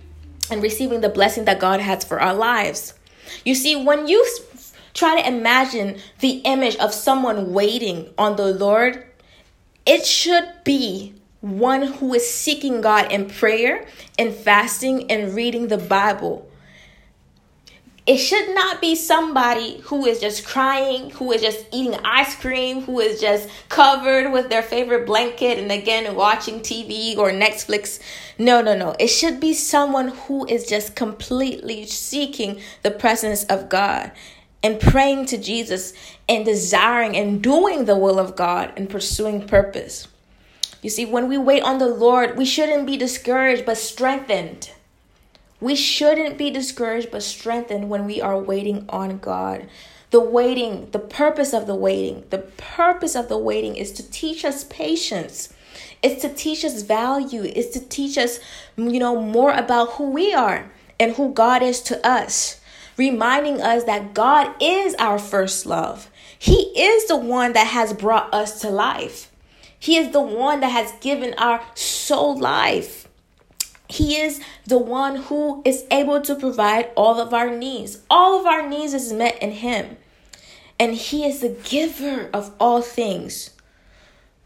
and 0.51 0.63
receiving 0.63 1.03
the 1.03 1.09
blessing 1.09 1.45
that 1.45 1.61
God 1.61 1.81
has 1.81 2.05
for 2.05 2.21
our 2.21 2.35
lives. 2.35 2.95
You 3.45 3.55
see, 3.55 3.77
when 3.77 4.09
you 4.09 4.27
try 4.95 5.21
to 5.21 5.29
imagine 5.29 5.99
the 6.21 6.39
image 6.45 6.77
of 6.77 6.93
someone 6.93 7.53
waiting 7.53 8.13
on 8.19 8.37
the 8.37 8.53
Lord, 8.53 9.07
it 9.87 10.05
should 10.05 10.49
be 10.65 11.15
one 11.41 11.83
who 11.83 12.15
is 12.15 12.29
seeking 12.29 12.81
God 12.81 13.11
in 13.11 13.29
prayer 13.29 13.87
and 14.19 14.35
fasting 14.35 15.11
and 15.11 15.35
reading 15.35 15.69
the 15.69 15.79
Bible. 15.79 16.50
It 18.07 18.17
should 18.17 18.55
not 18.55 18.81
be 18.81 18.97
somebody 18.97 19.79
who 19.85 20.07
is 20.07 20.21
just 20.21 20.47
crying, 20.47 21.11
who 21.11 21.33
is 21.33 21.43
just 21.43 21.67
eating 21.73 21.99
ice 22.03 22.35
cream, 22.35 22.83
who 22.83 22.99
is 22.99 23.21
just 23.21 23.49
covered 23.69 24.33
with 24.33 24.49
their 24.49 24.63
favorite 24.63 25.07
blanket 25.07 25.59
and 25.59 25.71
again 25.71 26.15
watching 26.15 26.61
TV 26.61 27.17
or 27.17 27.31
Netflix. 27.31 28.01
No, 28.39 28.63
no, 28.63 28.75
no. 28.75 28.97
It 28.99 29.09
should 29.09 29.39
be 29.39 29.53
someone 29.53 30.09
who 30.09 30.47
is 30.47 30.67
just 30.67 30.97
completely 30.97 31.85
seeking 31.87 32.61
the 32.83 32.91
presence 32.91 33.45
of 33.45 33.69
God 33.69 34.13
and 34.63 34.81
praying 34.81 35.27
to 35.27 35.39
Jesus 35.39 35.93
and 36.29 36.45
desiring 36.45 37.17
and 37.17 37.43
doing 37.43 37.85
the 37.85 37.97
will 37.97 38.19
of 38.19 38.35
God 38.35 38.73
and 38.77 38.89
pursuing 38.89 39.47
purpose. 39.47 40.09
You 40.83 40.89
see, 40.89 41.05
when 41.05 41.29
we 41.29 41.37
wait 41.37 41.63
on 41.63 41.79
the 41.79 41.89
Lord, 41.89 42.39
we 42.39 42.47
shouldn't 42.47 42.87
be 42.87 42.97
discouraged 42.97 43.67
but 43.67 43.77
strengthened. 43.77 44.71
We 45.61 45.77
shouldn't 45.77 46.39
be 46.39 46.51
discouraged 46.51 47.11
but 47.11 47.23
strengthened 47.23 47.91
when 47.91 48.07
we 48.07 48.21
are 48.21 48.39
waiting 48.39 48.87
on 48.89 49.19
God. 49.19 49.69
The 50.11 50.21
waiting, 50.21 50.91
the 50.91 50.99
purpose 50.99 51.53
of 51.53 51.67
the 51.67 51.75
waiting, 51.75 52.25
the 52.31 52.39
purpose 52.39 53.15
of 53.15 53.29
the 53.29 53.39
waiting 53.39 53.77
is 53.77 53.93
to 53.93 54.11
teach 54.11 54.45
us 54.45 54.65
patience. 54.65 55.53
It's 56.03 56.23
to 56.23 56.33
teach 56.33 56.65
us 56.65 56.83
value. 56.83 57.45
It's 57.45 57.79
to 57.79 57.81
teach 57.81 58.17
us, 58.17 58.41
you 58.77 58.99
know, 58.99 59.21
more 59.21 59.53
about 59.53 59.93
who 59.93 60.11
we 60.11 60.33
are 60.33 60.71
and 60.99 61.13
who 61.13 61.33
God 61.33 61.63
is 61.63 61.81
to 61.83 62.07
us. 62.07 62.61
Reminding 62.97 63.61
us 63.61 63.85
that 63.85 64.15
God 64.15 64.55
is 64.61 64.95
our 64.97 65.19
first 65.19 65.67
love. 65.67 66.11
He 66.39 66.73
is 66.79 67.07
the 67.07 67.17
one 67.17 67.53
that 67.53 67.69
has 67.69 67.93
brought 67.93 68.33
us 68.35 68.61
to 68.63 68.71
life. 68.71 69.31
He 69.79 69.97
is 69.97 70.13
the 70.13 70.21
one 70.21 70.61
that 70.61 70.71
has 70.71 70.93
given 71.01 71.35
our 71.39 71.63
soul 71.75 72.37
life. 72.37 73.00
He 73.91 74.17
is 74.17 74.41
the 74.67 74.79
one 74.79 75.17
who 75.17 75.63
is 75.65 75.85
able 75.91 76.21
to 76.23 76.35
provide 76.35 76.91
all 76.97 77.21
of 77.21 77.35
our 77.35 77.55
needs. 77.55 77.99
All 78.09 78.39
of 78.39 78.47
our 78.47 78.69
needs 78.69 78.95
is 78.95 79.13
met 79.13 79.43
in 79.43 79.51
Him. 79.51 79.97
And 80.79 80.95
He 80.95 81.27
is 81.27 81.41
the 81.41 81.57
giver 81.65 82.31
of 82.33 82.55
all 82.61 82.83
things. 82.83 83.51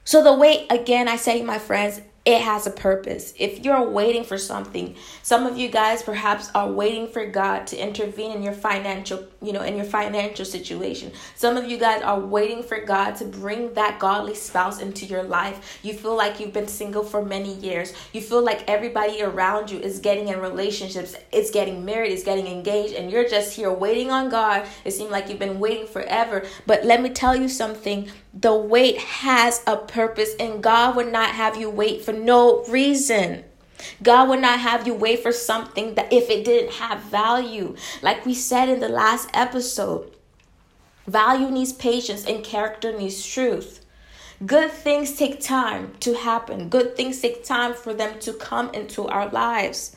So, 0.05 0.23
the 0.23 0.35
way, 0.35 0.67
again, 0.69 1.09
I 1.09 1.17
say, 1.17 1.43
my 1.43 1.59
friends, 1.59 2.01
it 2.25 2.41
has 2.41 2.67
a 2.67 2.71
purpose. 2.71 3.35
If 3.39 3.65
you're 3.65 3.87
waiting 3.87 4.25
for 4.25 4.39
something, 4.39 4.97
some 5.23 5.45
of 5.47 5.59
you 5.59 5.69
guys 5.69 6.03
perhaps 6.03 6.51
are 6.55 6.71
waiting 6.71 7.07
for 7.07 7.27
God 7.27 7.67
to 7.67 7.77
intervene 7.77 8.33
in 8.33 8.43
your 8.43 8.55
financial, 8.55 9.27
you 9.43 9.53
know, 9.53 9.61
in 9.61 9.77
your 9.77 9.85
financial 9.85 10.47
situation. 10.47 11.13
Some 11.35 11.59
of 11.59 11.69
you 11.69 11.77
guys 11.77 12.03
are 12.03 12.19
waiting 12.19 12.63
for 12.63 12.81
God 12.81 13.17
to 13.17 13.27
bring 13.27 13.75
that 13.75 13.99
godly 13.99 14.35
spouse 14.35 14.81
into 14.81 15.05
your 15.05 15.23
life. 15.23 15.79
You 15.83 15.93
feel 15.93 16.17
like 16.17 16.41
you've 16.41 16.55
been 16.55 16.67
single 16.67 17.05
for 17.05 17.23
many 17.23 17.53
years. 17.57 17.93
You 18.15 18.23
feel 18.23 18.43
like 18.43 18.65
everybody 18.71 19.23
around 19.23 19.71
you 19.71 19.79
is 19.79 19.99
getting 19.99 20.29
in 20.29 20.41
relationships, 20.41 21.15
is 21.31 21.51
getting 21.51 21.85
married, 21.85 22.13
is 22.13 22.25
getting 22.25 22.47
engaged, 22.47 22.95
and 22.95 23.11
you're 23.11 23.29
just 23.29 23.55
here 23.55 23.71
waiting 23.71 24.11
on 24.11 24.31
God. 24.31 24.67
It 24.87 24.93
seems 24.93 25.11
like 25.11 25.29
you've 25.29 25.39
been 25.39 25.61
waiting 25.61 25.87
forever. 25.87 26.47
But 26.67 26.87
let 26.87 27.03
me 27.03 27.11
tell 27.11 27.37
you 27.37 27.51
something 27.51 28.11
the 28.35 28.55
wait 28.55 28.99
has 28.99 29.63
a 29.67 29.77
purpose, 29.77 30.35
and 30.41 30.63
God 30.63 30.97
would 30.97 31.13
not 31.13 31.31
have 31.31 31.57
you 31.57 31.71
wait 31.71 32.05
for 32.05 32.13
no 32.13 32.65
reason. 32.65 33.45
God 34.03 34.29
would 34.29 34.41
not 34.41 34.61
have 34.61 34.87
you 34.87 34.95
wait 34.95 35.23
for 35.23 35.33
something 35.33 35.95
that 35.95 36.13
if 36.13 36.31
it 36.31 36.45
didn't 36.45 36.75
have 36.75 37.01
value. 37.01 37.77
Like 38.03 38.27
we 38.27 38.35
said 38.35 38.69
in 38.69 38.81
the 38.81 38.89
last 38.89 39.29
episode, 39.35 40.11
value 41.07 41.51
needs 41.51 41.73
patience 41.73 42.27
and 42.27 42.45
character 42.45 42.97
needs 42.97 43.25
truth. 43.25 43.85
Good 44.45 44.71
things 44.73 45.17
take 45.17 45.41
time 45.41 45.95
to 46.01 46.15
happen. 46.15 46.69
Good 46.69 46.97
things 46.97 47.21
take 47.21 47.45
time 47.45 47.73
for 47.75 47.95
them 47.95 48.19
to 48.21 48.33
come 48.33 48.73
into 48.75 49.07
our 49.07 49.29
lives. 49.29 49.97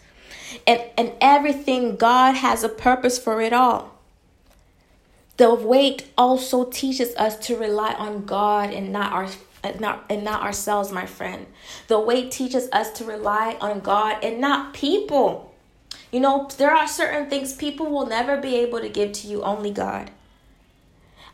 And 0.66 0.82
and 0.98 1.14
everything 1.20 1.96
God 1.96 2.36
has 2.36 2.64
a 2.64 2.70
purpose 2.70 3.18
for 3.18 3.42
it 3.42 3.52
all. 3.52 3.97
The 5.38 5.54
wait 5.54 6.08
also 6.18 6.66
teaches 6.66 7.16
us 7.16 7.38
to 7.48 7.56
rely 7.56 7.94
on 7.94 8.26
God 8.26 8.72
and 8.72 8.92
not 8.92 9.14
our 9.14 9.30
not 9.80 10.06
and 10.10 10.24
not 10.24 10.42
ourselves, 10.42 10.92
my 10.92 11.06
friend. 11.06 11.46
The 11.88 12.00
wait 12.00 12.32
teaches 12.32 12.70
us 12.72 12.92
to 13.00 13.06
rely 13.06 13.58
on 13.62 13.82
God 13.82 14.24
and 14.24 14.42
not 14.42 14.74
people. 14.74 15.54
You 16.12 16.22
know, 16.22 16.50
there 16.58 16.72
are 16.72 16.88
certain 16.88 17.30
things 17.30 17.54
people 17.54 17.88
will 17.88 18.06
never 18.06 18.38
be 18.38 18.56
able 18.56 18.80
to 18.80 18.90
give 18.90 19.12
to 19.14 19.28
you, 19.28 19.44
only 19.44 19.72
God. 19.72 20.10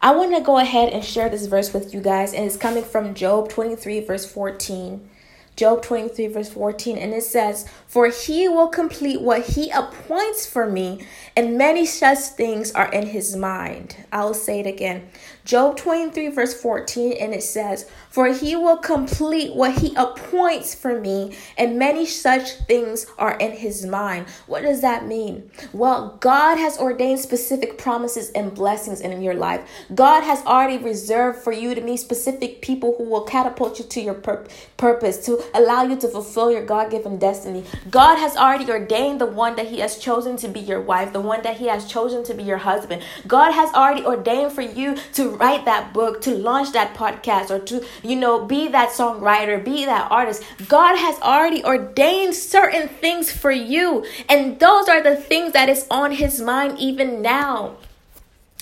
I 0.01 0.13
want 0.13 0.35
to 0.35 0.41
go 0.41 0.57
ahead 0.57 0.91
and 0.91 1.03
share 1.03 1.29
this 1.29 1.45
verse 1.45 1.73
with 1.73 1.93
you 1.93 2.01
guys, 2.01 2.33
and 2.33 2.43
it's 2.45 2.57
coming 2.57 2.83
from 2.83 3.13
Job 3.13 3.49
23, 3.49 4.01
verse 4.01 4.25
14. 4.29 5.09
Job 5.55 5.83
23, 5.83 6.27
verse 6.27 6.49
14, 6.49 6.97
and 6.97 7.13
it 7.13 7.23
says, 7.23 7.67
For 7.87 8.07
he 8.07 8.49
will 8.49 8.69
complete 8.69 9.21
what 9.21 9.45
he 9.45 9.69
appoints 9.69 10.47
for 10.47 10.67
me, 10.67 11.05
and 11.35 11.57
many 11.57 11.85
such 11.85 12.17
things 12.19 12.71
are 12.71 12.91
in 12.91 13.07
his 13.07 13.35
mind. 13.35 13.97
I'll 14.11 14.33
say 14.33 14.59
it 14.61 14.67
again. 14.67 15.09
Job 15.45 15.75
23, 15.75 16.29
verse 16.29 16.53
14, 16.53 17.17
and 17.19 17.33
it 17.33 17.43
says, 17.43 17.89
For 18.09 18.27
he 18.27 18.55
will 18.55 18.77
complete 18.77 19.53
what 19.53 19.79
he 19.79 19.93
appoints 19.95 20.73
for 20.73 20.99
me, 21.01 21.35
and 21.57 21.77
many 21.77 22.05
such 22.05 22.53
things 22.61 23.05
are 23.17 23.37
in 23.37 23.51
his 23.51 23.85
mind. 23.85 24.27
What 24.47 24.61
does 24.61 24.79
that 24.81 25.05
mean? 25.05 25.51
Well, 25.73 26.17
God 26.21 26.57
has 26.57 26.79
ordained 26.79 27.19
specific 27.19 27.77
promises 27.77 28.29
and 28.31 28.53
blessings 28.53 29.01
in 29.01 29.21
your 29.21 29.33
life. 29.33 29.67
God 29.93 30.21
has 30.23 30.45
already 30.45 30.77
reserved 30.77 31.39
for 31.39 31.51
you 31.51 31.75
to 31.75 31.81
meet 31.81 31.97
specific 31.97 32.61
people 32.61 32.95
who 32.97 33.03
will 33.03 33.23
catapult 33.23 33.79
you 33.79 33.85
to 33.85 34.01
your 34.01 34.13
pur- 34.13 34.45
purpose, 34.77 35.25
to 35.25 35.43
allow 35.53 35.83
you 35.83 35.97
to 35.97 36.07
fulfill 36.07 36.53
your 36.53 36.65
God 36.65 36.89
given 36.89 37.19
destiny. 37.19 37.65
God 37.91 38.15
has 38.17 38.37
already 38.37 38.71
ordained 38.71 39.19
the 39.19 39.25
one 39.25 39.57
that 39.57 39.67
he 39.67 39.79
has 39.79 39.97
chosen 39.97 40.37
to 40.37 40.47
be 40.47 40.61
your 40.61 40.79
wife, 40.79 41.11
the 41.11 41.19
one 41.19 41.41
that 41.43 41.57
he 41.57 41.67
has 41.67 41.85
chosen 41.85 42.23
to 42.23 42.33
be 42.33 42.43
your 42.43 42.59
husband. 42.59 43.03
God 43.27 43.51
has 43.51 43.73
already 43.73 44.05
ordained 44.05 44.53
for 44.53 44.61
you 44.61 44.95
to 45.13 45.32
write 45.37 45.65
that 45.65 45.93
book, 45.93 46.21
to 46.21 46.31
launch 46.31 46.71
that 46.73 46.95
podcast, 46.95 47.49
or 47.49 47.59
to, 47.59 47.85
you 48.03 48.15
know, 48.15 48.45
be 48.45 48.67
that 48.69 48.89
songwriter, 48.89 49.63
be 49.63 49.85
that 49.85 50.11
artist. 50.11 50.43
God 50.67 50.97
has 50.97 51.19
already 51.21 51.63
ordained 51.63 52.35
certain 52.35 52.87
things 52.87 53.31
for 53.31 53.51
you. 53.51 54.05
And 54.29 54.59
those 54.59 54.87
are 54.89 55.01
the 55.01 55.15
things 55.15 55.53
that 55.53 55.69
is 55.69 55.85
on 55.89 56.11
his 56.13 56.41
mind 56.41 56.79
even 56.79 57.21
now. 57.21 57.77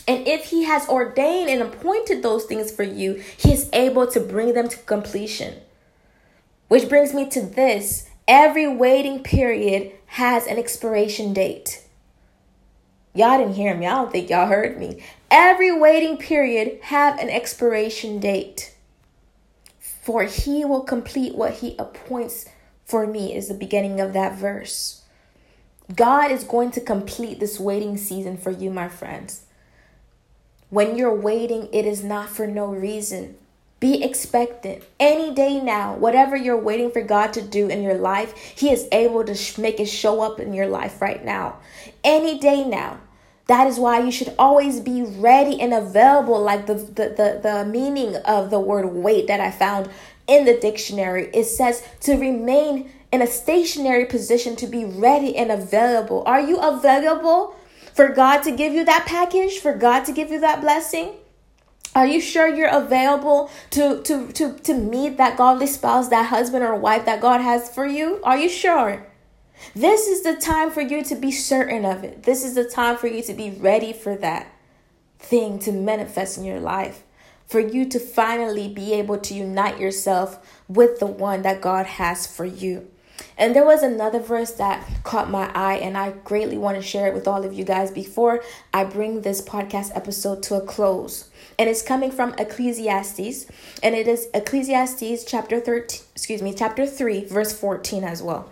And 0.07 0.27
if 0.27 0.45
he 0.45 0.63
has 0.63 0.89
ordained 0.89 1.49
and 1.49 1.61
appointed 1.61 2.23
those 2.23 2.45
things 2.45 2.71
for 2.71 2.83
you, 2.83 3.23
he 3.37 3.53
is 3.53 3.69
able 3.71 4.07
to 4.07 4.19
bring 4.19 4.53
them 4.53 4.67
to 4.67 4.77
completion. 4.77 5.61
Which 6.67 6.89
brings 6.89 7.13
me 7.13 7.29
to 7.29 7.41
this 7.41 8.09
every 8.27 8.67
waiting 8.67 9.23
period 9.23 9.91
has 10.07 10.47
an 10.47 10.57
expiration 10.57 11.33
date. 11.33 11.83
Y'all 13.13 13.37
didn't 13.37 13.55
hear 13.55 13.75
me. 13.75 13.85
I 13.85 13.95
don't 13.95 14.11
think 14.11 14.29
y'all 14.29 14.47
heard 14.47 14.79
me. 14.79 15.03
Every 15.31 15.71
waiting 15.71 16.17
period 16.17 16.79
have 16.83 17.17
an 17.17 17.29
expiration 17.29 18.19
date. 18.19 18.75
For 19.79 20.23
he 20.23 20.65
will 20.65 20.81
complete 20.81 21.35
what 21.35 21.53
he 21.53 21.75
appoints 21.79 22.45
for 22.85 23.07
me 23.07 23.33
is 23.33 23.47
the 23.47 23.53
beginning 23.53 24.01
of 24.01 24.11
that 24.11 24.35
verse. 24.35 25.03
God 25.95 26.31
is 26.31 26.43
going 26.43 26.71
to 26.71 26.81
complete 26.81 27.39
this 27.39 27.61
waiting 27.61 27.95
season 27.95 28.35
for 28.35 28.51
you, 28.51 28.69
my 28.69 28.89
friends. 28.89 29.45
When 30.69 30.97
you're 30.97 31.15
waiting, 31.15 31.69
it 31.71 31.85
is 31.85 32.03
not 32.03 32.29
for 32.29 32.45
no 32.45 32.65
reason. 32.65 33.37
Be 33.79 34.03
expectant. 34.03 34.83
Any 34.99 35.33
day 35.33 35.61
now, 35.61 35.95
whatever 35.95 36.35
you're 36.35 36.57
waiting 36.57 36.91
for 36.91 37.01
God 37.01 37.31
to 37.33 37.41
do 37.41 37.67
in 37.69 37.81
your 37.81 37.95
life, 37.95 38.35
He 38.35 38.69
is 38.69 38.87
able 38.91 39.23
to 39.23 39.61
make 39.61 39.79
it 39.79 39.85
show 39.85 40.21
up 40.21 40.41
in 40.41 40.53
your 40.53 40.67
life 40.67 41.01
right 41.01 41.23
now. 41.23 41.57
Any 42.03 42.37
day 42.37 42.65
now. 42.65 42.99
That 43.51 43.67
is 43.67 43.77
why 43.77 43.99
you 43.99 44.13
should 44.13 44.33
always 44.39 44.79
be 44.79 45.03
ready 45.03 45.59
and 45.59 45.73
available, 45.73 46.41
like 46.41 46.67
the, 46.67 46.75
the, 46.75 47.09
the, 47.19 47.39
the 47.43 47.65
meaning 47.65 48.15
of 48.15 48.49
the 48.49 48.61
word 48.61 48.85
wait 48.85 49.27
that 49.27 49.41
I 49.41 49.51
found 49.51 49.89
in 50.25 50.45
the 50.45 50.57
dictionary. 50.57 51.29
It 51.33 51.43
says 51.43 51.83
to 52.01 52.13
remain 52.13 52.89
in 53.11 53.21
a 53.21 53.27
stationary 53.27 54.05
position, 54.05 54.55
to 54.55 54.67
be 54.67 54.85
ready 54.85 55.35
and 55.35 55.51
available. 55.51 56.23
Are 56.25 56.39
you 56.39 56.61
available 56.61 57.53
for 57.93 58.07
God 58.07 58.41
to 58.43 58.51
give 58.51 58.71
you 58.71 58.85
that 58.85 59.05
package, 59.05 59.59
for 59.59 59.75
God 59.75 60.05
to 60.05 60.13
give 60.13 60.31
you 60.31 60.39
that 60.39 60.61
blessing? 60.61 61.15
Are 61.93 62.07
you 62.07 62.21
sure 62.21 62.47
you're 62.47 62.69
available 62.69 63.51
to, 63.71 64.01
to, 64.03 64.31
to, 64.31 64.53
to 64.59 64.73
meet 64.73 65.17
that 65.17 65.35
godly 65.35 65.67
spouse, 65.67 66.07
that 66.07 66.27
husband 66.27 66.63
or 66.63 66.75
wife 66.75 67.03
that 67.03 67.19
God 67.19 67.41
has 67.41 67.69
for 67.69 67.85
you? 67.85 68.21
Are 68.23 68.37
you 68.37 68.47
sure? 68.47 69.10
This 69.75 70.07
is 70.07 70.23
the 70.23 70.35
time 70.35 70.71
for 70.71 70.81
you 70.81 71.03
to 71.03 71.15
be 71.15 71.31
certain 71.31 71.85
of 71.85 72.03
it. 72.03 72.23
This 72.23 72.43
is 72.43 72.55
the 72.55 72.65
time 72.65 72.97
for 72.97 73.07
you 73.07 73.21
to 73.23 73.33
be 73.33 73.51
ready 73.51 73.93
for 73.93 74.15
that 74.17 74.53
thing 75.19 75.59
to 75.59 75.71
manifest 75.71 76.37
in 76.37 76.43
your 76.43 76.59
life. 76.59 77.03
For 77.47 77.59
you 77.59 77.85
to 77.89 77.99
finally 77.99 78.67
be 78.69 78.93
able 78.93 79.17
to 79.19 79.33
unite 79.33 79.79
yourself 79.79 80.39
with 80.67 80.99
the 80.99 81.05
one 81.05 81.41
that 81.41 81.61
God 81.61 81.85
has 81.85 82.25
for 82.25 82.45
you. 82.45 82.89
And 83.37 83.55
there 83.55 83.65
was 83.65 83.83
another 83.83 84.19
verse 84.19 84.51
that 84.53 84.87
caught 85.03 85.29
my 85.29 85.51
eye, 85.53 85.75
and 85.75 85.97
I 85.97 86.11
greatly 86.11 86.57
want 86.57 86.77
to 86.77 86.81
share 86.81 87.07
it 87.07 87.13
with 87.13 87.27
all 87.27 87.43
of 87.43 87.53
you 87.53 87.63
guys 87.63 87.91
before 87.91 88.41
I 88.73 88.83
bring 88.83 89.21
this 89.21 89.41
podcast 89.41 89.91
episode 89.95 90.41
to 90.43 90.55
a 90.55 90.61
close. 90.61 91.29
And 91.59 91.69
it's 91.69 91.81
coming 91.81 92.11
from 92.11 92.33
Ecclesiastes, 92.37 93.47
and 93.83 93.95
it 93.95 94.07
is 94.07 94.27
Ecclesiastes 94.33 95.25
chapter 95.25 95.59
13, 95.59 96.01
excuse 96.15 96.41
me, 96.41 96.53
chapter 96.53 96.85
3, 96.87 97.25
verse 97.25 97.57
14 97.57 98.03
as 98.03 98.23
well. 98.23 98.51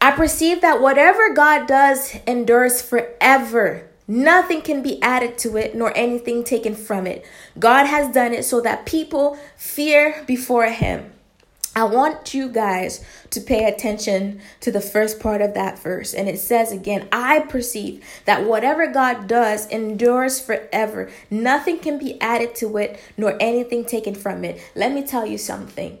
I 0.00 0.12
perceive 0.12 0.62
that 0.62 0.80
whatever 0.80 1.34
God 1.34 1.66
does 1.66 2.14
endures 2.26 2.80
forever. 2.80 3.86
Nothing 4.08 4.62
can 4.62 4.82
be 4.82 5.00
added 5.02 5.36
to 5.38 5.56
it, 5.56 5.74
nor 5.74 5.96
anything 5.96 6.42
taken 6.42 6.74
from 6.74 7.06
it. 7.06 7.24
God 7.58 7.84
has 7.84 8.12
done 8.12 8.32
it 8.32 8.44
so 8.44 8.60
that 8.62 8.86
people 8.86 9.38
fear 9.56 10.24
before 10.26 10.66
Him. 10.66 11.12
I 11.76 11.84
want 11.84 12.34
you 12.34 12.48
guys 12.48 13.04
to 13.30 13.40
pay 13.40 13.66
attention 13.66 14.40
to 14.60 14.72
the 14.72 14.80
first 14.80 15.20
part 15.20 15.40
of 15.40 15.54
that 15.54 15.78
verse. 15.78 16.12
And 16.12 16.28
it 16.28 16.40
says 16.40 16.72
again, 16.72 17.06
I 17.12 17.40
perceive 17.40 18.04
that 18.24 18.44
whatever 18.44 18.88
God 18.88 19.28
does 19.28 19.68
endures 19.68 20.40
forever. 20.40 21.10
Nothing 21.30 21.78
can 21.78 21.96
be 21.96 22.20
added 22.20 22.56
to 22.56 22.76
it, 22.78 22.98
nor 23.16 23.36
anything 23.38 23.84
taken 23.84 24.16
from 24.16 24.44
it. 24.44 24.60
Let 24.74 24.92
me 24.92 25.06
tell 25.06 25.26
you 25.26 25.38
something 25.38 25.98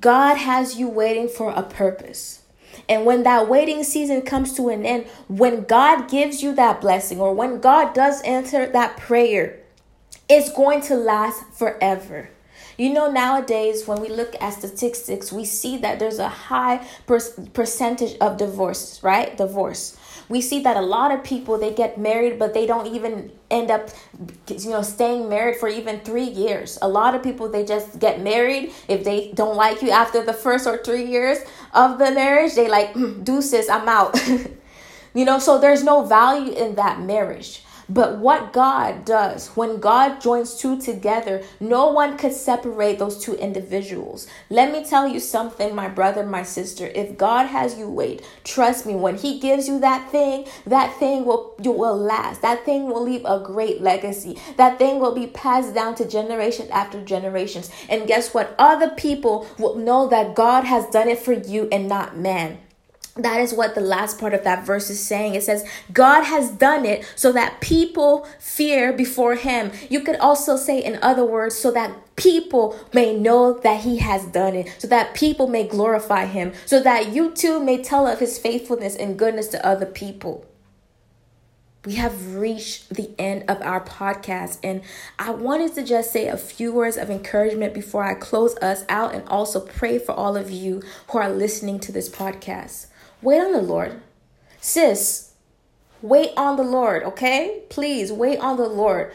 God 0.00 0.36
has 0.36 0.76
you 0.76 0.88
waiting 0.88 1.28
for 1.28 1.52
a 1.52 1.62
purpose. 1.62 2.42
And 2.88 3.04
when 3.04 3.22
that 3.24 3.48
waiting 3.48 3.84
season 3.84 4.22
comes 4.22 4.54
to 4.54 4.68
an 4.68 4.84
end, 4.84 5.06
when 5.28 5.64
God 5.64 6.08
gives 6.08 6.42
you 6.42 6.54
that 6.54 6.80
blessing 6.80 7.20
or 7.20 7.34
when 7.34 7.60
God 7.60 7.94
does 7.94 8.22
answer 8.22 8.66
that 8.66 8.96
prayer, 8.96 9.60
it's 10.28 10.52
going 10.52 10.80
to 10.82 10.96
last 10.96 11.44
forever. 11.52 12.30
You 12.78 12.92
know, 12.92 13.10
nowadays, 13.10 13.86
when 13.86 14.00
we 14.02 14.08
look 14.08 14.34
at 14.40 14.50
statistics, 14.50 15.32
we 15.32 15.44
see 15.44 15.78
that 15.78 15.98
there's 15.98 16.18
a 16.18 16.28
high 16.28 16.86
per- 17.06 17.20
percentage 17.54 18.18
of 18.18 18.36
divorces, 18.36 19.02
right? 19.02 19.36
Divorce. 19.36 19.96
We 20.28 20.40
see 20.40 20.60
that 20.62 20.76
a 20.76 20.80
lot 20.80 21.12
of 21.12 21.22
people 21.22 21.58
they 21.58 21.72
get 21.72 21.98
married, 21.98 22.38
but 22.38 22.54
they 22.54 22.66
don't 22.66 22.86
even 22.88 23.30
end 23.50 23.70
up, 23.70 23.90
you 24.48 24.70
know, 24.70 24.82
staying 24.82 25.28
married 25.28 25.56
for 25.56 25.68
even 25.68 26.00
three 26.00 26.28
years. 26.28 26.78
A 26.82 26.88
lot 26.88 27.14
of 27.14 27.22
people 27.22 27.48
they 27.48 27.64
just 27.64 27.98
get 27.98 28.20
married 28.20 28.72
if 28.88 29.04
they 29.04 29.30
don't 29.32 29.56
like 29.56 29.82
you 29.82 29.90
after 29.90 30.24
the 30.24 30.32
first 30.32 30.66
or 30.66 30.78
three 30.78 31.06
years 31.06 31.38
of 31.74 31.98
the 31.98 32.10
marriage. 32.10 32.54
They 32.54 32.68
like 32.68 32.94
mm, 32.94 33.22
deuces, 33.22 33.68
I'm 33.68 33.88
out. 33.88 34.18
you 35.14 35.24
know, 35.24 35.38
so 35.38 35.58
there's 35.58 35.84
no 35.84 36.04
value 36.04 36.52
in 36.52 36.74
that 36.74 37.00
marriage. 37.00 37.62
But 37.88 38.18
what 38.18 38.52
God 38.52 39.04
does, 39.04 39.48
when 39.48 39.78
God 39.78 40.20
joins 40.20 40.56
two 40.56 40.80
together, 40.80 41.44
no 41.60 41.88
one 41.88 42.18
could 42.18 42.32
separate 42.32 42.98
those 42.98 43.18
two 43.18 43.34
individuals. 43.34 44.26
Let 44.50 44.72
me 44.72 44.84
tell 44.84 45.06
you 45.06 45.20
something, 45.20 45.74
my 45.74 45.88
brother, 45.88 46.26
my 46.26 46.42
sister. 46.42 46.86
If 46.86 47.16
God 47.16 47.46
has 47.46 47.78
you 47.78 47.88
wait, 47.88 48.24
trust 48.42 48.86
me, 48.86 48.94
when 48.94 49.16
He 49.16 49.38
gives 49.38 49.68
you 49.68 49.78
that 49.80 50.10
thing, 50.10 50.46
that 50.66 50.96
thing 50.98 51.24
will 51.24 51.54
will 51.58 51.96
last. 51.96 52.42
That 52.42 52.64
thing 52.64 52.86
will 52.86 53.02
leave 53.02 53.24
a 53.24 53.38
great 53.38 53.80
legacy. 53.80 54.38
That 54.56 54.78
thing 54.78 54.98
will 54.98 55.14
be 55.14 55.28
passed 55.28 55.74
down 55.74 55.94
to 55.96 56.08
generation 56.08 56.68
after 56.72 57.02
generations. 57.04 57.70
And 57.88 58.08
guess 58.08 58.34
what? 58.34 58.54
Other 58.58 58.90
people 58.90 59.46
will 59.58 59.76
know 59.76 60.08
that 60.08 60.34
God 60.34 60.64
has 60.64 60.86
done 60.88 61.08
it 61.08 61.18
for 61.18 61.32
you 61.32 61.68
and 61.70 61.88
not 61.88 62.16
man. 62.16 62.58
That 63.16 63.40
is 63.40 63.54
what 63.54 63.74
the 63.74 63.80
last 63.80 64.18
part 64.18 64.34
of 64.34 64.44
that 64.44 64.66
verse 64.66 64.90
is 64.90 65.02
saying. 65.02 65.34
It 65.34 65.42
says, 65.42 65.66
God 65.92 66.24
has 66.24 66.50
done 66.50 66.84
it 66.84 67.10
so 67.16 67.32
that 67.32 67.60
people 67.62 68.28
fear 68.38 68.92
before 68.92 69.36
him. 69.36 69.72
You 69.88 70.00
could 70.00 70.16
also 70.16 70.56
say, 70.56 70.80
in 70.80 70.98
other 71.02 71.24
words, 71.24 71.56
so 71.56 71.70
that 71.70 72.14
people 72.16 72.78
may 72.92 73.16
know 73.16 73.54
that 73.60 73.80
he 73.80 73.98
has 73.98 74.26
done 74.26 74.54
it, 74.54 74.74
so 74.78 74.88
that 74.88 75.14
people 75.14 75.46
may 75.46 75.66
glorify 75.66 76.26
him, 76.26 76.52
so 76.66 76.82
that 76.82 77.14
you 77.14 77.30
too 77.30 77.58
may 77.58 77.82
tell 77.82 78.06
of 78.06 78.18
his 78.18 78.38
faithfulness 78.38 78.96
and 78.96 79.18
goodness 79.18 79.48
to 79.48 79.66
other 79.66 79.86
people. 79.86 80.44
We 81.86 81.94
have 81.94 82.34
reached 82.34 82.90
the 82.90 83.10
end 83.16 83.44
of 83.48 83.62
our 83.62 83.80
podcast, 83.80 84.58
and 84.62 84.82
I 85.20 85.30
wanted 85.30 85.74
to 85.76 85.84
just 85.84 86.12
say 86.12 86.26
a 86.26 86.36
few 86.36 86.72
words 86.72 86.96
of 86.96 87.10
encouragement 87.10 87.74
before 87.74 88.02
I 88.02 88.14
close 88.14 88.56
us 88.56 88.84
out 88.88 89.14
and 89.14 89.26
also 89.28 89.60
pray 89.60 89.98
for 90.00 90.12
all 90.12 90.36
of 90.36 90.50
you 90.50 90.82
who 91.08 91.18
are 91.18 91.30
listening 91.30 91.78
to 91.80 91.92
this 91.92 92.10
podcast. 92.10 92.88
Wait 93.22 93.40
on 93.40 93.52
the 93.52 93.62
Lord. 93.62 94.00
Sis, 94.60 95.32
wait 96.02 96.32
on 96.36 96.56
the 96.56 96.62
Lord, 96.62 97.02
okay? 97.04 97.62
Please 97.68 98.12
wait 98.12 98.38
on 98.40 98.56
the 98.56 98.68
Lord. 98.68 99.12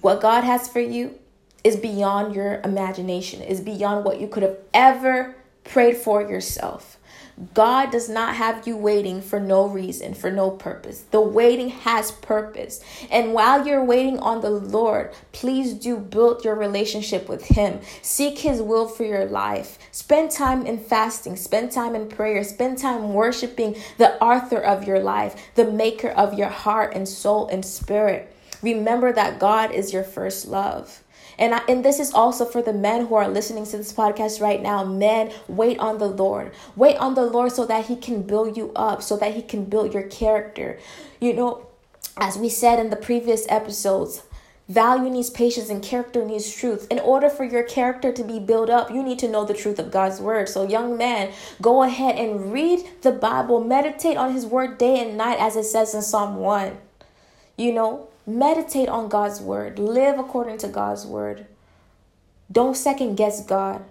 What 0.00 0.20
God 0.20 0.44
has 0.44 0.68
for 0.68 0.80
you 0.80 1.18
is 1.64 1.76
beyond 1.76 2.34
your 2.34 2.60
imagination, 2.62 3.42
is 3.42 3.60
beyond 3.60 4.04
what 4.04 4.20
you 4.20 4.28
could 4.28 4.42
have 4.42 4.58
ever 4.72 5.34
prayed 5.64 5.96
for 5.96 6.22
yourself. 6.22 6.96
God 7.54 7.90
does 7.90 8.08
not 8.08 8.34
have 8.36 8.66
you 8.66 8.76
waiting 8.76 9.22
for 9.22 9.40
no 9.40 9.66
reason, 9.66 10.12
for 10.12 10.30
no 10.30 10.50
purpose. 10.50 11.04
The 11.10 11.20
waiting 11.20 11.70
has 11.70 12.12
purpose. 12.12 12.84
And 13.10 13.32
while 13.32 13.66
you're 13.66 13.84
waiting 13.84 14.18
on 14.18 14.42
the 14.42 14.50
Lord, 14.50 15.12
please 15.32 15.72
do 15.72 15.96
build 15.96 16.44
your 16.44 16.54
relationship 16.54 17.28
with 17.28 17.46
Him. 17.46 17.80
Seek 18.02 18.38
His 18.40 18.60
will 18.60 18.88
for 18.88 19.04
your 19.04 19.24
life. 19.24 19.78
Spend 19.90 20.30
time 20.30 20.66
in 20.66 20.78
fasting, 20.78 21.36
spend 21.36 21.72
time 21.72 21.94
in 21.94 22.08
prayer, 22.08 22.44
spend 22.44 22.78
time 22.78 23.14
worshiping 23.14 23.76
the 23.96 24.22
author 24.22 24.58
of 24.58 24.86
your 24.86 25.00
life, 25.00 25.50
the 25.54 25.64
maker 25.70 26.10
of 26.10 26.34
your 26.38 26.48
heart 26.48 26.94
and 26.94 27.08
soul 27.08 27.48
and 27.48 27.64
spirit. 27.64 28.34
Remember 28.62 29.12
that 29.12 29.38
God 29.38 29.72
is 29.72 29.92
your 29.92 30.04
first 30.04 30.46
love. 30.46 31.02
And 31.40 31.54
I, 31.54 31.62
and 31.68 31.84
this 31.84 31.98
is 31.98 32.12
also 32.12 32.44
for 32.44 32.62
the 32.62 32.72
men 32.72 33.06
who 33.06 33.14
are 33.16 33.28
listening 33.28 33.64
to 33.64 33.78
this 33.78 33.92
podcast 33.92 34.40
right 34.40 34.62
now. 34.62 34.84
Men, 34.84 35.32
wait 35.48 35.78
on 35.78 35.98
the 35.98 36.06
Lord. 36.06 36.52
Wait 36.76 36.96
on 36.98 37.14
the 37.14 37.24
Lord 37.24 37.50
so 37.50 37.66
that 37.66 37.86
he 37.86 37.96
can 37.96 38.22
build 38.22 38.56
you 38.56 38.72
up, 38.76 39.02
so 39.02 39.16
that 39.16 39.34
he 39.34 39.42
can 39.42 39.64
build 39.64 39.94
your 39.94 40.04
character. 40.04 40.78
You 41.18 41.32
know, 41.32 41.66
as 42.18 42.36
we 42.36 42.50
said 42.50 42.78
in 42.78 42.90
the 42.90 42.96
previous 42.96 43.46
episodes, 43.48 44.22
Value 44.70 45.10
needs 45.10 45.30
patience 45.30 45.68
and 45.68 45.82
character 45.82 46.24
needs 46.24 46.54
truth. 46.54 46.86
In 46.92 47.00
order 47.00 47.28
for 47.28 47.42
your 47.42 47.64
character 47.64 48.12
to 48.12 48.22
be 48.22 48.38
built 48.38 48.70
up, 48.70 48.88
you 48.88 49.02
need 49.02 49.18
to 49.18 49.26
know 49.26 49.44
the 49.44 49.52
truth 49.52 49.80
of 49.80 49.90
God's 49.90 50.20
word. 50.20 50.48
So, 50.48 50.62
young 50.62 50.96
man, 50.96 51.32
go 51.60 51.82
ahead 51.82 52.14
and 52.14 52.52
read 52.52 52.88
the 53.02 53.10
Bible, 53.10 53.64
meditate 53.64 54.16
on 54.16 54.32
his 54.32 54.46
word 54.46 54.78
day 54.78 55.00
and 55.00 55.18
night, 55.18 55.40
as 55.40 55.56
it 55.56 55.64
says 55.64 55.92
in 55.92 56.02
Psalm 56.02 56.36
1. 56.36 56.78
You 57.56 57.72
know, 57.72 58.09
Meditate 58.30 58.88
on 58.88 59.08
God's 59.08 59.40
word. 59.40 59.80
Live 59.80 60.16
according 60.16 60.58
to 60.58 60.68
God's 60.68 61.04
word. 61.04 61.46
Don't 62.50 62.76
second 62.76 63.16
guess 63.16 63.44
God. 63.44 63.84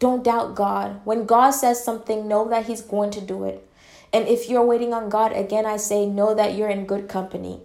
Don't 0.00 0.24
doubt 0.24 0.56
God. 0.56 1.00
When 1.04 1.24
God 1.24 1.52
says 1.52 1.82
something, 1.82 2.26
know 2.26 2.48
that 2.48 2.66
He's 2.66 2.82
going 2.82 3.12
to 3.12 3.20
do 3.20 3.44
it. 3.44 3.64
And 4.12 4.26
if 4.26 4.48
you're 4.48 4.66
waiting 4.66 4.92
on 4.92 5.08
God, 5.08 5.32
again, 5.32 5.66
I 5.66 5.76
say, 5.76 6.04
know 6.04 6.34
that 6.34 6.54
you're 6.56 6.68
in 6.68 6.84
good 6.84 7.08
company. 7.08 7.60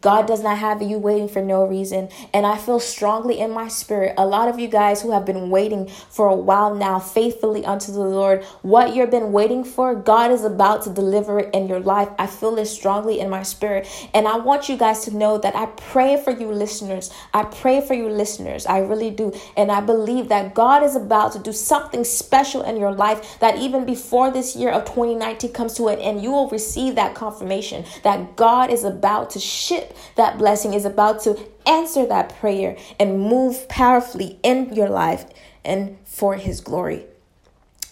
God 0.00 0.26
does 0.26 0.42
not 0.42 0.58
have 0.58 0.82
you 0.82 0.98
waiting 0.98 1.28
for 1.28 1.42
no 1.42 1.66
reason. 1.66 2.08
And 2.32 2.46
I 2.46 2.56
feel 2.56 2.80
strongly 2.80 3.38
in 3.38 3.50
my 3.50 3.68
spirit, 3.68 4.14
a 4.16 4.26
lot 4.26 4.48
of 4.48 4.58
you 4.58 4.68
guys 4.68 5.02
who 5.02 5.12
have 5.12 5.26
been 5.26 5.50
waiting 5.50 5.88
for 5.88 6.28
a 6.28 6.34
while 6.34 6.74
now, 6.74 6.98
faithfully 6.98 7.64
unto 7.64 7.92
the 7.92 8.00
Lord, 8.00 8.44
what 8.62 8.94
you've 8.94 9.10
been 9.10 9.32
waiting 9.32 9.64
for, 9.64 9.94
God 9.94 10.30
is 10.30 10.44
about 10.44 10.82
to 10.82 10.90
deliver 10.90 11.40
it 11.40 11.54
in 11.54 11.68
your 11.68 11.80
life. 11.80 12.08
I 12.18 12.26
feel 12.26 12.54
this 12.54 12.72
strongly 12.72 13.20
in 13.20 13.28
my 13.28 13.42
spirit. 13.42 13.88
And 14.14 14.26
I 14.26 14.36
want 14.38 14.68
you 14.68 14.76
guys 14.76 15.04
to 15.04 15.16
know 15.16 15.38
that 15.38 15.54
I 15.54 15.66
pray 15.66 16.22
for 16.22 16.30
you 16.30 16.50
listeners. 16.50 17.10
I 17.34 17.44
pray 17.44 17.80
for 17.80 17.94
you 17.94 18.08
listeners. 18.08 18.66
I 18.66 18.78
really 18.78 19.10
do. 19.10 19.32
And 19.56 19.70
I 19.70 19.80
believe 19.80 20.28
that 20.28 20.54
God 20.54 20.82
is 20.82 20.96
about 20.96 21.32
to 21.32 21.38
do 21.38 21.52
something 21.52 22.04
special 22.04 22.62
in 22.62 22.76
your 22.76 22.92
life 22.92 23.38
that 23.40 23.58
even 23.58 23.84
before 23.84 24.30
this 24.30 24.56
year 24.56 24.70
of 24.70 24.84
2019 24.84 25.52
comes 25.52 25.74
to 25.74 25.88
an 25.88 25.98
end, 25.98 26.22
you 26.22 26.30
will 26.30 26.48
receive 26.48 26.94
that 26.94 27.14
confirmation 27.14 27.84
that 28.02 28.36
God 28.36 28.70
is 28.70 28.84
about 28.84 29.30
to 29.30 29.38
ship 29.38 29.89
that 30.16 30.38
blessing 30.38 30.74
is 30.74 30.84
about 30.84 31.22
to 31.22 31.38
answer 31.66 32.06
that 32.06 32.36
prayer 32.40 32.76
and 32.98 33.20
move 33.20 33.68
powerfully 33.68 34.38
in 34.42 34.72
your 34.74 34.88
life 34.88 35.26
and 35.64 35.98
for 36.04 36.34
his 36.36 36.60
glory. 36.60 37.06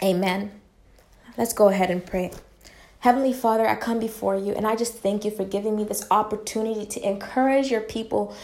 Amen. 0.02 0.52
Let's 1.36 1.52
go 1.52 1.68
ahead 1.68 1.90
and 1.90 2.04
pray. 2.04 2.32
Heavenly 3.00 3.32
Father, 3.32 3.66
I 3.66 3.76
come 3.76 4.00
before 4.00 4.36
you 4.36 4.52
and 4.52 4.66
I 4.66 4.74
just 4.74 4.94
thank 4.94 5.24
you 5.24 5.30
for 5.30 5.44
giving 5.44 5.76
me 5.76 5.84
this 5.84 6.06
opportunity 6.10 6.84
to 6.86 7.08
encourage 7.08 7.70
your 7.70 7.80
people 7.80 8.34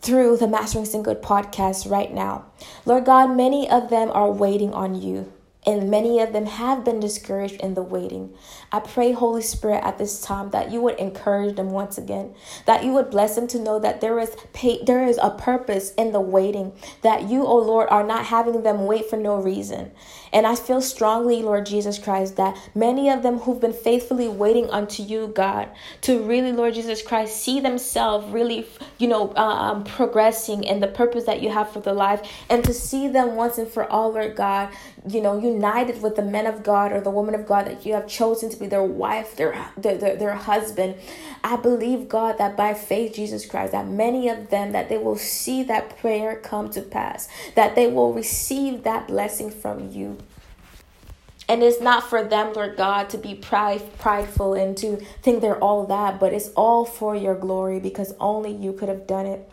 through 0.00 0.36
the 0.36 0.48
Mastering 0.48 0.84
Singlehood 0.84 1.20
podcast 1.20 1.90
right 1.90 2.12
now. 2.12 2.46
Lord 2.86 3.04
God, 3.04 3.36
many 3.36 3.68
of 3.68 3.90
them 3.90 4.10
are 4.12 4.30
waiting 4.30 4.72
on 4.72 5.00
you 5.00 5.32
and 5.66 5.90
many 5.90 6.20
of 6.20 6.32
them 6.32 6.46
have 6.46 6.84
been 6.84 7.00
discouraged 7.00 7.56
in 7.56 7.74
the 7.74 7.82
waiting. 7.82 8.32
I 8.72 8.80
pray, 8.80 9.12
Holy 9.12 9.42
Spirit, 9.42 9.84
at 9.84 9.98
this 9.98 10.22
time 10.22 10.50
that 10.50 10.70
you 10.70 10.80
would 10.80 10.98
encourage 10.98 11.56
them 11.56 11.70
once 11.70 11.98
again, 11.98 12.34
that 12.64 12.82
you 12.82 12.92
would 12.92 13.10
bless 13.10 13.34
them 13.34 13.46
to 13.48 13.58
know 13.58 13.78
that 13.78 14.00
there 14.00 14.18
is 14.18 14.34
pay, 14.54 14.82
there 14.84 15.04
is 15.04 15.18
a 15.22 15.30
purpose 15.30 15.92
in 15.94 16.12
the 16.12 16.20
waiting, 16.20 16.72
that 17.02 17.28
you, 17.28 17.42
O 17.42 17.48
oh 17.48 17.58
Lord, 17.58 17.88
are 17.90 18.06
not 18.06 18.26
having 18.26 18.62
them 18.62 18.86
wait 18.86 19.10
for 19.10 19.16
no 19.16 19.36
reason. 19.36 19.90
And 20.32 20.46
I 20.46 20.54
feel 20.54 20.80
strongly, 20.80 21.42
Lord 21.42 21.66
Jesus 21.66 21.98
Christ, 21.98 22.36
that 22.36 22.56
many 22.74 23.10
of 23.10 23.22
them 23.22 23.40
who've 23.40 23.60
been 23.60 23.72
faithfully 23.72 24.28
waiting 24.28 24.70
unto 24.70 25.02
you, 25.02 25.28
God, 25.28 25.68
to 26.02 26.22
really, 26.22 26.52
Lord 26.52 26.74
Jesus 26.74 27.02
Christ, 27.02 27.36
see 27.36 27.60
themselves 27.60 28.32
really, 28.32 28.66
you 28.98 29.08
know, 29.08 29.32
uh, 29.36 29.40
um, 29.40 29.84
progressing 29.84 30.64
in 30.64 30.80
the 30.80 30.86
purpose 30.86 31.24
that 31.24 31.42
you 31.42 31.50
have 31.50 31.70
for 31.70 31.80
their 31.80 31.92
life, 31.92 32.22
and 32.48 32.64
to 32.64 32.72
see 32.72 33.08
them 33.08 33.34
once 33.34 33.58
and 33.58 33.68
for 33.68 33.90
all, 33.90 34.12
Lord 34.12 34.36
God, 34.36 34.70
you 35.08 35.20
know, 35.20 35.38
united 35.38 36.02
with 36.02 36.16
the 36.16 36.22
men 36.22 36.46
of 36.46 36.62
God 36.62 36.92
or 36.92 37.00
the 37.00 37.10
woman 37.10 37.34
of 37.34 37.46
God 37.46 37.66
that 37.66 37.86
you 37.86 37.94
have 37.94 38.06
chosen 38.06 38.50
to 38.50 38.56
be 38.56 38.66
their 38.66 38.82
wife, 38.82 39.36
their, 39.36 39.70
their, 39.76 39.96
their, 39.96 40.16
their 40.16 40.34
husband. 40.34 40.96
I 41.42 41.56
believe, 41.56 42.08
God, 42.08 42.38
that 42.38 42.56
by 42.56 42.74
faith, 42.74 43.14
Jesus 43.14 43.46
Christ, 43.46 43.72
that 43.72 43.86
many 43.88 44.28
of 44.28 44.50
them, 44.50 44.72
that 44.72 44.88
they 44.88 44.98
will 44.98 45.16
see 45.16 45.62
that 45.64 45.98
prayer 45.98 46.36
come 46.36 46.70
to 46.70 46.82
pass, 46.82 47.28
that 47.54 47.74
they 47.74 47.86
will 47.86 48.12
receive 48.12 48.82
that 48.82 49.08
blessing 49.08 49.50
from 49.50 49.90
you. 49.90 50.18
And 51.48 51.64
it's 51.64 51.80
not 51.80 52.08
for 52.08 52.22
them, 52.22 52.52
Lord 52.52 52.76
God, 52.76 53.10
to 53.10 53.18
be 53.18 53.34
pride, 53.34 53.82
prideful 53.98 54.54
and 54.54 54.76
to 54.78 54.98
think 55.22 55.40
they're 55.40 55.58
all 55.58 55.84
that, 55.86 56.20
but 56.20 56.32
it's 56.32 56.50
all 56.50 56.84
for 56.84 57.16
your 57.16 57.34
glory 57.34 57.80
because 57.80 58.14
only 58.20 58.52
you 58.52 58.72
could 58.72 58.88
have 58.88 59.06
done 59.06 59.26
it. 59.26 59.50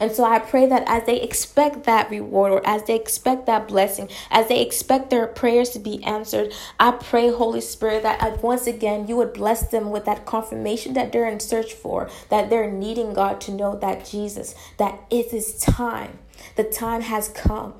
And 0.00 0.10
so 0.12 0.24
I 0.24 0.38
pray 0.38 0.66
that 0.66 0.84
as 0.86 1.04
they 1.04 1.20
expect 1.20 1.84
that 1.84 2.10
reward 2.10 2.52
or 2.52 2.66
as 2.66 2.84
they 2.84 2.96
expect 2.96 3.46
that 3.46 3.68
blessing, 3.68 4.08
as 4.30 4.48
they 4.48 4.60
expect 4.60 5.10
their 5.10 5.26
prayers 5.26 5.70
to 5.70 5.78
be 5.78 6.02
answered, 6.04 6.52
I 6.78 6.92
pray, 6.92 7.30
Holy 7.30 7.60
Spirit, 7.60 8.02
that 8.02 8.22
uh, 8.22 8.36
once 8.42 8.66
again 8.66 9.06
you 9.08 9.16
would 9.16 9.32
bless 9.32 9.68
them 9.68 9.90
with 9.90 10.04
that 10.06 10.26
confirmation 10.26 10.94
that 10.94 11.12
they're 11.12 11.28
in 11.28 11.40
search 11.40 11.72
for, 11.72 12.10
that 12.28 12.50
they're 12.50 12.70
needing 12.70 13.14
God 13.14 13.40
to 13.42 13.52
know 13.52 13.76
that 13.78 14.04
Jesus, 14.04 14.54
that 14.78 15.00
it 15.10 15.32
is 15.32 15.58
time. 15.58 16.18
The 16.56 16.64
time 16.64 17.02
has 17.02 17.28
come. 17.28 17.74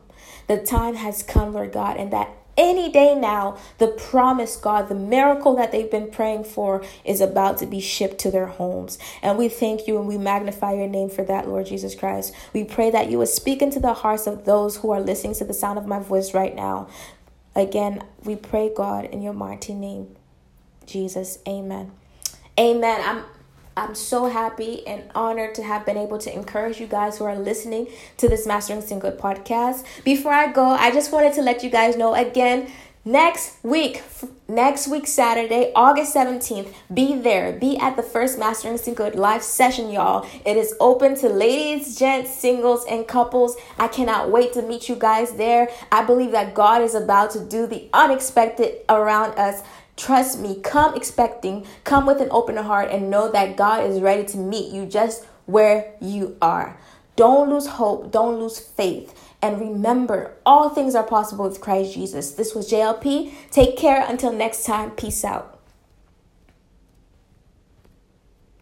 The 0.46 0.58
time 0.58 0.94
has 0.94 1.22
come, 1.22 1.52
Lord 1.54 1.72
God, 1.72 1.96
and 1.96 2.12
that 2.12 2.36
any 2.56 2.90
day 2.90 3.14
now, 3.14 3.58
the 3.78 3.88
promise, 3.88 4.56
God, 4.56 4.88
the 4.88 4.94
miracle 4.94 5.56
that 5.56 5.72
they've 5.72 5.90
been 5.90 6.10
praying 6.10 6.44
for 6.44 6.84
is 7.04 7.20
about 7.20 7.58
to 7.58 7.66
be 7.66 7.80
shipped 7.80 8.18
to 8.18 8.30
their 8.30 8.46
homes. 8.46 8.98
And 9.22 9.38
we 9.38 9.48
thank 9.48 9.86
you 9.86 9.98
and 9.98 10.06
we 10.06 10.18
magnify 10.18 10.74
your 10.74 10.88
name 10.88 11.10
for 11.10 11.24
that, 11.24 11.48
Lord 11.48 11.66
Jesus 11.66 11.94
Christ. 11.94 12.34
We 12.52 12.64
pray 12.64 12.90
that 12.90 13.10
you 13.10 13.18
would 13.18 13.28
speak 13.28 13.62
into 13.62 13.80
the 13.80 13.94
hearts 13.94 14.26
of 14.26 14.44
those 14.44 14.76
who 14.76 14.90
are 14.90 15.00
listening 15.00 15.34
to 15.34 15.44
the 15.44 15.54
sound 15.54 15.78
of 15.78 15.86
my 15.86 15.98
voice 15.98 16.34
right 16.34 16.54
now. 16.54 16.88
Again, 17.56 18.02
we 18.24 18.36
pray, 18.36 18.70
God, 18.74 19.04
in 19.06 19.22
your 19.22 19.32
mighty 19.32 19.74
name, 19.74 20.16
Jesus. 20.86 21.38
Amen. 21.46 21.92
Amen. 22.58 23.00
I'm 23.04 23.24
I'm 23.76 23.94
so 23.94 24.26
happy 24.26 24.86
and 24.86 25.02
honored 25.14 25.54
to 25.56 25.62
have 25.62 25.84
been 25.84 25.96
able 25.96 26.18
to 26.18 26.32
encourage 26.32 26.80
you 26.80 26.86
guys 26.86 27.18
who 27.18 27.24
are 27.24 27.36
listening 27.36 27.88
to 28.18 28.28
this 28.28 28.46
Mastering 28.46 28.82
Singlehood 28.82 29.18
podcast. 29.18 29.84
Before 30.04 30.32
I 30.32 30.52
go, 30.52 30.64
I 30.64 30.92
just 30.92 31.10
wanted 31.10 31.32
to 31.34 31.42
let 31.42 31.64
you 31.64 31.70
guys 31.70 31.96
know 31.96 32.14
again 32.14 32.70
next 33.06 33.62
week 33.62 34.02
next 34.48 34.88
week 34.88 35.06
saturday 35.06 35.70
august 35.76 36.14
17th 36.16 36.72
be 36.92 37.14
there. 37.14 37.52
Be 37.52 37.76
at 37.76 37.96
the 37.96 38.02
first 38.02 38.38
mastering 38.38 38.76
singlehood 38.76 39.14
live 39.14 39.42
session 39.42 39.90
y'all. 39.90 40.26
It 40.46 40.56
is 40.56 40.74
open 40.80 41.14
to 41.16 41.28
ladies 41.28 41.98
gents 41.98 42.34
singles 42.34 42.86
and 42.88 43.06
couples. 43.06 43.56
I 43.78 43.88
cannot 43.88 44.30
wait 44.30 44.54
to 44.54 44.62
meet 44.62 44.88
you 44.88 44.96
guys 44.96 45.32
there. 45.32 45.68
I 45.92 46.02
believe 46.04 46.30
that 46.30 46.54
god 46.54 46.80
is 46.80 46.94
about 46.94 47.30
to 47.32 47.40
do 47.40 47.66
the 47.66 47.90
unexpected 47.92 48.80
around 48.88 49.38
us 49.38 49.62
Trust 49.96 50.40
me, 50.40 50.60
come 50.60 50.94
expecting, 50.94 51.66
come 51.84 52.06
with 52.06 52.20
an 52.20 52.28
open 52.30 52.56
heart, 52.56 52.90
and 52.90 53.10
know 53.10 53.30
that 53.30 53.56
God 53.56 53.88
is 53.88 54.00
ready 54.00 54.24
to 54.24 54.38
meet 54.38 54.72
you 54.72 54.86
just 54.86 55.24
where 55.46 55.94
you 56.00 56.36
are. 56.42 56.78
Don't 57.16 57.48
lose 57.48 57.66
hope, 57.66 58.10
don't 58.10 58.40
lose 58.40 58.58
faith. 58.58 59.14
And 59.40 59.60
remember, 59.60 60.34
all 60.44 60.70
things 60.70 60.94
are 60.94 61.04
possible 61.04 61.46
with 61.46 61.60
Christ 61.60 61.94
Jesus. 61.94 62.32
This 62.32 62.54
was 62.54 62.70
JLP. 62.70 63.32
Take 63.50 63.76
care 63.76 64.04
until 64.08 64.32
next 64.32 64.64
time. 64.64 64.90
Peace 64.92 65.24
out. 65.24 65.53